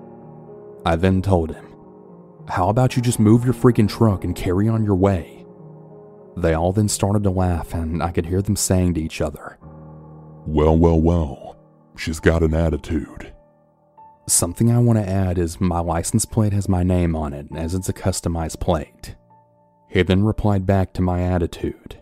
I 0.85 0.95
then 0.95 1.23
told 1.23 1.51
him, 1.51 1.73
How 2.47 2.69
about 2.69 2.95
you 2.95 3.01
just 3.01 3.19
move 3.19 3.43
your 3.43 3.55
freaking 3.55 3.89
truck 3.89 4.23
and 4.23 4.35
carry 4.35 4.69
on 4.69 4.83
your 4.83 4.95
way? 4.95 5.45
They 6.37 6.53
all 6.53 6.71
then 6.71 6.89
started 6.89 7.23
to 7.23 7.29
laugh, 7.29 7.73
and 7.73 8.01
I 8.01 8.11
could 8.11 8.25
hear 8.25 8.41
them 8.41 8.55
saying 8.55 8.93
to 8.95 9.01
each 9.01 9.21
other, 9.21 9.57
Well, 10.45 10.77
well, 10.77 10.99
well, 10.99 11.55
she's 11.95 12.19
got 12.19 12.43
an 12.43 12.53
attitude. 12.53 13.33
Something 14.27 14.71
I 14.71 14.79
want 14.79 14.99
to 14.99 15.09
add 15.09 15.37
is 15.37 15.59
my 15.59 15.79
license 15.79 16.25
plate 16.25 16.53
has 16.53 16.69
my 16.69 16.83
name 16.83 17.15
on 17.15 17.33
it, 17.33 17.47
as 17.55 17.73
it's 17.73 17.89
a 17.89 17.93
customized 17.93 18.59
plate. 18.59 19.15
He 19.89 20.01
then 20.01 20.23
replied 20.23 20.65
back 20.65 20.93
to 20.93 21.01
my 21.01 21.21
attitude. 21.21 22.01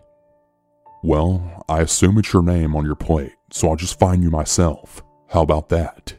Well, 1.02 1.64
I 1.68 1.80
assume 1.80 2.18
it's 2.18 2.32
your 2.32 2.42
name 2.42 2.76
on 2.76 2.84
your 2.84 2.94
plate, 2.94 3.32
so 3.50 3.68
I'll 3.68 3.76
just 3.76 3.98
find 3.98 4.22
you 4.22 4.30
myself. 4.30 5.02
How 5.28 5.42
about 5.42 5.68
that? 5.70 6.14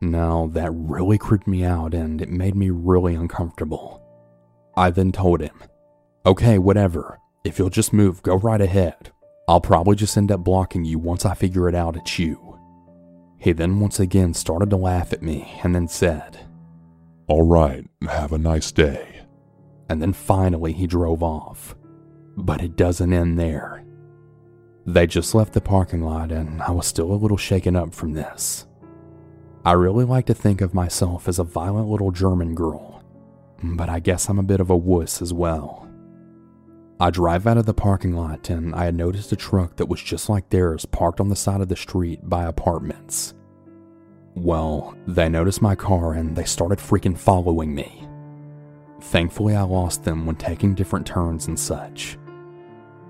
Now, 0.00 0.48
that 0.52 0.70
really 0.72 1.18
creeped 1.18 1.48
me 1.48 1.64
out 1.64 1.94
and 1.94 2.22
it 2.22 2.30
made 2.30 2.54
me 2.54 2.70
really 2.70 3.14
uncomfortable. 3.14 4.02
I 4.76 4.90
then 4.90 5.10
told 5.10 5.40
him, 5.40 5.62
Okay, 6.24 6.58
whatever. 6.58 7.18
If 7.44 7.58
you'll 7.58 7.70
just 7.70 7.92
move, 7.92 8.22
go 8.22 8.36
right 8.36 8.60
ahead. 8.60 9.10
I'll 9.48 9.62
probably 9.62 9.96
just 9.96 10.18
end 10.18 10.30
up 10.30 10.44
blocking 10.44 10.84
you 10.84 10.98
once 10.98 11.24
I 11.24 11.34
figure 11.34 11.70
it 11.70 11.74
out 11.74 11.96
it's 11.96 12.18
you. 12.18 12.58
He 13.38 13.52
then 13.52 13.80
once 13.80 13.98
again 13.98 14.34
started 14.34 14.68
to 14.68 14.76
laugh 14.76 15.10
at 15.14 15.22
me 15.22 15.58
and 15.62 15.74
then 15.74 15.88
said, 15.88 16.38
All 17.28 17.46
right, 17.46 17.86
have 18.06 18.32
a 18.32 18.38
nice 18.38 18.70
day. 18.70 19.22
And 19.88 20.02
then 20.02 20.12
finally 20.12 20.74
he 20.74 20.86
drove 20.86 21.22
off. 21.22 21.74
But 22.36 22.60
it 22.60 22.76
doesn't 22.76 23.12
end 23.12 23.38
there. 23.38 23.84
They 24.84 25.06
just 25.06 25.34
left 25.34 25.54
the 25.54 25.62
parking 25.62 26.02
lot 26.02 26.30
and 26.30 26.60
I 26.60 26.70
was 26.70 26.86
still 26.86 27.10
a 27.10 27.14
little 27.14 27.38
shaken 27.38 27.74
up 27.74 27.94
from 27.94 28.12
this. 28.12 28.66
I 29.64 29.72
really 29.72 30.04
like 30.04 30.26
to 30.26 30.34
think 30.34 30.60
of 30.60 30.74
myself 30.74 31.26
as 31.26 31.38
a 31.38 31.44
violent 31.44 31.88
little 31.88 32.10
German 32.10 32.54
girl, 32.54 33.02
but 33.62 33.88
I 33.88 34.00
guess 34.00 34.28
I'm 34.28 34.38
a 34.38 34.42
bit 34.42 34.60
of 34.60 34.68
a 34.68 34.76
wuss 34.76 35.22
as 35.22 35.32
well. 35.32 35.87
I 37.00 37.10
drive 37.10 37.46
out 37.46 37.58
of 37.58 37.66
the 37.66 37.74
parking 37.74 38.14
lot 38.14 38.50
and 38.50 38.74
I 38.74 38.86
had 38.86 38.96
noticed 38.96 39.30
a 39.30 39.36
truck 39.36 39.76
that 39.76 39.86
was 39.86 40.02
just 40.02 40.28
like 40.28 40.50
theirs 40.50 40.84
parked 40.84 41.20
on 41.20 41.28
the 41.28 41.36
side 41.36 41.60
of 41.60 41.68
the 41.68 41.76
street 41.76 42.28
by 42.28 42.44
apartments. 42.46 43.34
Well, 44.34 44.96
they 45.06 45.28
noticed 45.28 45.62
my 45.62 45.76
car 45.76 46.14
and 46.14 46.34
they 46.34 46.44
started 46.44 46.78
freaking 46.78 47.16
following 47.16 47.72
me. 47.72 48.04
Thankfully, 49.00 49.54
I 49.54 49.62
lost 49.62 50.02
them 50.02 50.26
when 50.26 50.34
taking 50.34 50.74
different 50.74 51.06
turns 51.06 51.46
and 51.46 51.58
such. 51.58 52.18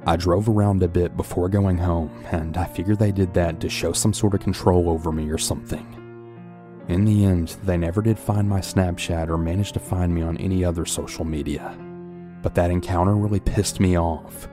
I 0.05 0.17
drove 0.17 0.51
around 0.51 0.83
a 0.83 0.89
bit 0.89 1.17
before 1.17 1.49
going 1.49 1.79
home, 1.79 2.11
and 2.31 2.57
I 2.57 2.67
figured 2.67 2.99
they 2.99 3.11
did 3.11 3.35
that 3.35 3.59
to 3.61 3.69
show 3.69 3.93
some 3.93 4.13
sort 4.13 4.35
of 4.35 4.41
control 4.41 4.89
over 4.89 5.13
me 5.13 5.31
or 5.31 5.39
something. 5.39 5.95
In 6.89 7.05
the 7.05 7.25
end, 7.25 7.57
they 7.65 7.77
never 7.77 8.01
did 8.01 8.19
find 8.19 8.49
my 8.49 8.61
Snapchat 8.61 9.29
or 9.29 9.39
manage 9.39 9.73
to 9.73 9.81
find 9.81 10.15
me 10.15 10.23
on 10.23 10.37
any 10.39 10.65
other 10.65 10.85
social 10.85 11.25
media. 11.25 11.77
But 12.43 12.55
that 12.55 12.71
encounter 12.71 13.15
really 13.15 13.41
pissed 13.41 13.81
me 13.81 13.99
off. 13.99 14.49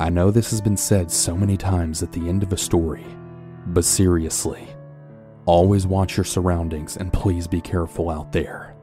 I 0.00 0.10
know 0.10 0.30
this 0.30 0.50
has 0.50 0.60
been 0.60 0.76
said 0.76 1.10
so 1.10 1.36
many 1.36 1.56
times 1.56 2.02
at 2.02 2.12
the 2.12 2.28
end 2.28 2.42
of 2.42 2.52
a 2.52 2.56
story, 2.56 3.04
but 3.66 3.84
seriously, 3.84 4.68
always 5.44 5.86
watch 5.86 6.16
your 6.16 6.24
surroundings 6.24 6.96
and 6.96 7.12
please 7.12 7.46
be 7.46 7.60
careful 7.60 8.10
out 8.10 8.32
there. 8.32 8.76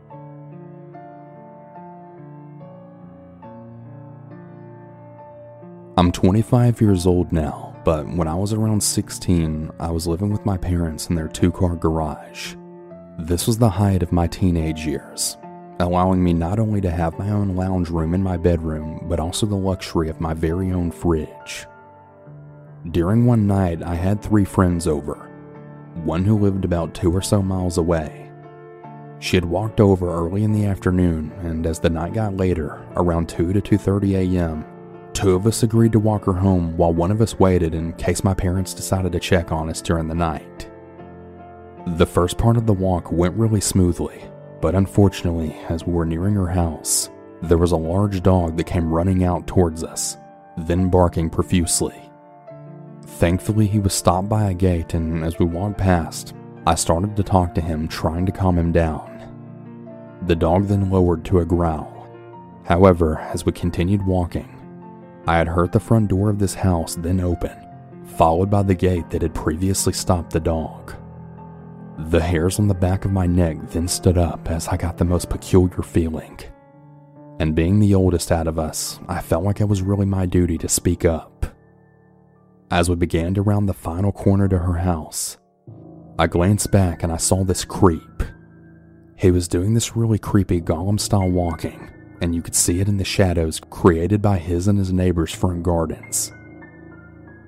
I'm 5.97 6.11
25 6.11 6.81
years 6.81 7.07
old 7.07 7.31
now, 7.31 7.73
but 7.85 8.05
when 8.05 8.27
I 8.27 8.35
was 8.35 8.51
around 8.51 8.83
16, 8.83 9.71
I 9.79 9.91
was 9.91 10.05
living 10.05 10.29
with 10.29 10.45
my 10.45 10.57
parents 10.57 11.07
in 11.07 11.15
their 11.15 11.29
two 11.29 11.53
car 11.53 11.77
garage. 11.77 12.55
This 13.17 13.47
was 13.47 13.57
the 13.57 13.69
height 13.69 14.03
of 14.03 14.11
my 14.11 14.27
teenage 14.27 14.85
years, 14.85 15.37
allowing 15.79 16.23
me 16.23 16.33
not 16.33 16.59
only 16.59 16.81
to 16.81 16.89
have 16.89 17.19
my 17.19 17.29
own 17.29 17.55
lounge 17.55 17.89
room 17.89 18.13
in 18.13 18.23
my 18.23 18.38
bedroom, 18.38 19.05
but 19.09 19.19
also 19.19 19.45
the 19.45 19.55
luxury 19.55 20.09
of 20.09 20.21
my 20.21 20.33
very 20.33 20.71
own 20.71 20.91
fridge. 20.91 21.65
During 22.91 23.25
one 23.25 23.47
night, 23.47 23.81
I 23.83 23.95
had 23.95 24.21
three 24.21 24.45
friends 24.45 24.88
over, 24.88 25.29
one 26.03 26.23
who 26.23 26.38
lived 26.38 26.65
about 26.65 26.93
two 26.93 27.11
or 27.11 27.21
so 27.21 27.41
miles 27.41 27.77
away. 27.77 28.29
She 29.19 29.38
had 29.38 29.45
walked 29.45 29.79
over 29.79 30.13
early 30.13 30.43
in 30.43 30.51
the 30.51 30.65
afternoon, 30.65 31.31
and 31.41 31.65
as 31.65 31.79
the 31.79 31.89
night 31.89 32.13
got 32.13 32.38
later, 32.38 32.85
around 32.95 33.27
2 33.27 33.53
to 33.53 33.61
2:30 33.61 34.35
a.m., 34.35 34.65
two 35.13 35.33
of 35.33 35.47
us 35.47 35.63
agreed 35.63 35.93
to 35.93 35.99
walk 35.99 36.25
her 36.25 36.33
home 36.33 36.75
while 36.77 36.93
one 36.93 37.11
of 37.11 37.21
us 37.21 37.39
waited 37.39 37.73
in 37.73 37.93
case 37.93 38.23
my 38.23 38.33
parents 38.33 38.73
decided 38.73 39.11
to 39.13 39.19
check 39.19 39.51
on 39.51 39.69
us 39.69 39.81
during 39.81 40.07
the 40.07 40.15
night. 40.15 40.69
The 41.88 42.05
first 42.05 42.38
part 42.38 42.57
of 42.57 42.65
the 42.65 42.73
walk 42.73 43.11
went 43.11 43.35
really 43.35 43.61
smoothly, 43.61 44.25
but 44.65 44.73
unfortunately, 44.73 45.56
as 45.69 45.86
we 45.86 45.93
were 45.93 46.08
nearing 46.08 46.34
her 46.34 46.47
house, 46.47 47.12
there 47.43 47.60
was 47.60 47.71
a 47.71 47.78
large 47.78 48.23
dog 48.23 48.58
that 48.58 48.63
came 48.63 48.91
running 48.91 49.23
out 49.23 49.45
towards 49.45 49.84
us, 49.84 50.17
then 50.58 50.89
barking 50.89 51.30
profusely. 51.30 51.93
Thankfully, 53.04 53.67
he 53.67 53.78
was 53.78 53.93
stopped 53.93 54.28
by 54.28 54.49
a 54.49 54.56
gate, 54.56 54.95
and 54.95 55.23
as 55.23 55.38
we 55.38 55.45
walked 55.45 55.78
past, 55.78 56.34
I 56.65 56.73
started 56.73 57.15
to 57.15 57.21
talk 57.21 57.54
to 57.54 57.62
him, 57.62 57.88
trying 57.88 58.25
to 58.25 58.32
calm 58.32 58.58
him 58.58 58.71
down. 58.71 60.17
The 60.23 60.36
dog 60.36 60.65
then 60.65 60.89
lowered 60.89 61.23
to 61.25 61.41
a 61.41 61.45
growl. 61.45 62.10
However, 62.63 63.19
as 63.19 63.45
we 63.45 63.51
continued 63.51 64.04
walking, 64.04 64.49
I 65.28 65.38
had 65.38 65.47
heard 65.47 65.73
the 65.73 65.80
front 65.80 66.08
door 66.08 66.32
of 66.32 66.39
this 66.39 66.56
house 66.56 66.95
then 66.95 67.19
open, 67.19 67.56
followed 68.17 68.49
by 68.49 68.63
the 68.63 68.73
gate 68.73 69.12
that 69.12 69.21
had 69.21 69.36
previously 69.36 69.93
stopped 69.93 70.32
the 70.32 70.39
dog. 70.39 70.95
The 71.97 72.21
hairs 72.21 72.60
on 72.60 72.67
the 72.67 72.73
back 72.73 73.05
of 73.05 73.12
my 73.12 73.25
neck 73.25 73.58
then 73.69 73.88
stood 73.88 74.17
up 74.17 74.49
as 74.49 74.67
I 74.67 74.75
got 74.75 74.97
the 74.97 75.05
most 75.05 75.29
peculiar 75.29 75.81
feeling. 75.81 76.39
And 77.39 77.55
being 77.55 77.79
the 77.79 77.95
oldest 77.95 78.31
out 78.31 78.47
of 78.47 78.60
us, 78.60 78.99
I 79.08 79.21
felt 79.21 79.43
like 79.43 79.62
it 79.62 79.69
was 79.69 79.81
really 79.81 80.05
my 80.05 80.25
duty 80.25 80.58
to 80.60 80.67
speak 80.67 81.05
up. 81.05 81.45
As 82.69 82.89
we 82.89 82.95
began 82.95 83.34
to 83.36 83.41
round 83.41 83.69
the 83.69 83.73
final 83.73 84.12
corner 84.12 84.47
to 84.49 84.60
her 84.60 84.79
house, 84.79 85.38
I 86.19 86.27
glanced 86.27 86.71
back 86.71 87.03
and 87.03 87.12
I 87.12 87.17
saw 87.17 87.43
this 87.43 87.63
creep. 87.63 88.23
He 89.17 89.31
was 89.31 89.47
doing 89.47 89.73
this 89.73 89.95
really 89.95 90.17
creepy 90.17 90.60
Gollum 90.62 90.99
style 90.99 91.29
walking, 91.29 91.89
and 92.21 92.36
you 92.36 92.41
could 92.41 92.55
see 92.55 92.81
it 92.81 92.89
in 92.89 92.97
the 92.97 93.05
shadows 93.05 93.62
created 93.69 94.21
by 94.21 94.38
his 94.38 94.67
and 94.67 94.77
his 94.77 94.91
neighbor's 94.91 95.34
front 95.34 95.63
gardens. 95.63 96.34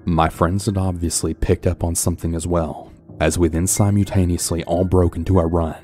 My 0.05 0.29
friends 0.29 0.67
had 0.67 0.77
obviously 0.77 1.33
picked 1.33 1.67
up 1.67 1.83
on 1.83 1.95
something 1.95 2.33
as 2.33 2.47
well, 2.47 2.86
as 3.19 3.37
we 3.37 3.47
then 3.47 3.67
simultaneously 3.67 4.63
all 4.65 4.85
broke 4.85 5.15
into 5.15 5.39
a 5.39 5.45
run. 5.45 5.83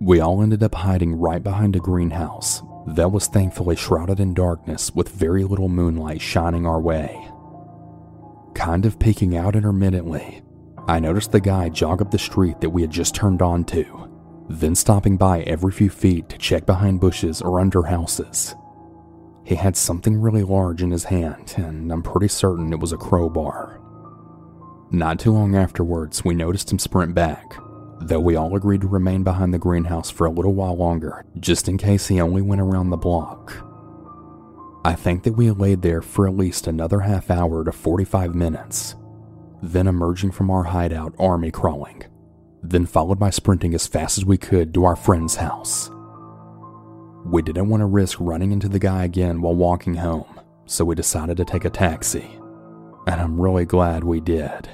We 0.00 0.20
all 0.20 0.42
ended 0.42 0.62
up 0.62 0.74
hiding 0.74 1.16
right 1.16 1.42
behind 1.42 1.74
a 1.74 1.80
greenhouse 1.80 2.62
that 2.86 3.10
was 3.10 3.26
thankfully 3.26 3.76
shrouded 3.76 4.20
in 4.20 4.34
darkness 4.34 4.94
with 4.94 5.08
very 5.08 5.44
little 5.44 5.68
moonlight 5.68 6.20
shining 6.20 6.66
our 6.66 6.80
way. 6.80 7.28
Kind 8.54 8.86
of 8.86 8.98
peeking 8.98 9.36
out 9.36 9.56
intermittently, 9.56 10.42
I 10.86 11.00
noticed 11.00 11.32
the 11.32 11.40
guy 11.40 11.68
jog 11.68 12.00
up 12.00 12.10
the 12.10 12.18
street 12.18 12.60
that 12.60 12.70
we 12.70 12.82
had 12.82 12.90
just 12.90 13.14
turned 13.14 13.42
onto, 13.42 13.84
then 14.48 14.74
stopping 14.74 15.16
by 15.16 15.42
every 15.42 15.72
few 15.72 15.90
feet 15.90 16.28
to 16.30 16.38
check 16.38 16.64
behind 16.64 17.00
bushes 17.00 17.42
or 17.42 17.60
under 17.60 17.82
houses. 17.82 18.54
He 19.44 19.54
had 19.54 19.76
something 19.76 20.20
really 20.20 20.42
large 20.42 20.82
in 20.82 20.90
his 20.90 21.04
hand, 21.04 21.54
and 21.56 21.90
I'm 21.92 22.02
pretty 22.02 22.28
certain 22.28 22.72
it 22.72 22.80
was 22.80 22.92
a 22.92 22.98
crowbar. 22.98 23.80
Not 24.90 25.18
too 25.18 25.32
long 25.32 25.54
afterwards, 25.54 26.24
we 26.24 26.34
noticed 26.34 26.72
him 26.72 26.78
sprint 26.78 27.14
back, 27.14 27.58
though 28.00 28.20
we 28.20 28.36
all 28.36 28.56
agreed 28.56 28.80
to 28.80 28.88
remain 28.88 29.22
behind 29.22 29.52
the 29.52 29.58
greenhouse 29.58 30.08
for 30.08 30.26
a 30.26 30.30
little 30.30 30.54
while 30.54 30.76
longer, 30.76 31.26
just 31.38 31.68
in 31.68 31.76
case 31.76 32.06
he 32.06 32.22
only 32.22 32.40
went 32.40 32.62
around 32.62 32.88
the 32.88 32.96
block. 32.96 33.52
I 34.86 34.94
think 34.94 35.24
that 35.24 35.34
we 35.34 35.50
laid 35.50 35.82
there 35.82 36.00
for 36.00 36.26
at 36.26 36.36
least 36.36 36.66
another 36.66 37.00
half 37.00 37.30
hour 37.30 37.64
to 37.64 37.72
45 37.72 38.34
minutes, 38.34 38.94
then 39.62 39.86
emerging 39.86 40.30
from 40.30 40.50
our 40.50 40.62
hideout, 40.62 41.14
army 41.18 41.50
crawling, 41.50 42.04
then 42.62 42.86
followed 42.86 43.18
by 43.18 43.28
sprinting 43.28 43.74
as 43.74 43.86
fast 43.86 44.16
as 44.16 44.24
we 44.24 44.38
could 44.38 44.72
to 44.72 44.86
our 44.86 44.96
friend's 44.96 45.36
house. 45.36 45.90
We 47.26 47.42
didn't 47.42 47.68
want 47.68 47.82
to 47.82 47.86
risk 47.86 48.16
running 48.20 48.52
into 48.52 48.70
the 48.70 48.78
guy 48.78 49.04
again 49.04 49.42
while 49.42 49.54
walking 49.54 49.96
home, 49.96 50.40
so 50.64 50.86
we 50.86 50.94
decided 50.94 51.36
to 51.36 51.44
take 51.44 51.66
a 51.66 51.70
taxi 51.70 52.38
and 53.08 53.22
I'm 53.22 53.40
really 53.40 53.64
glad 53.64 54.04
we 54.04 54.20
did. 54.20 54.68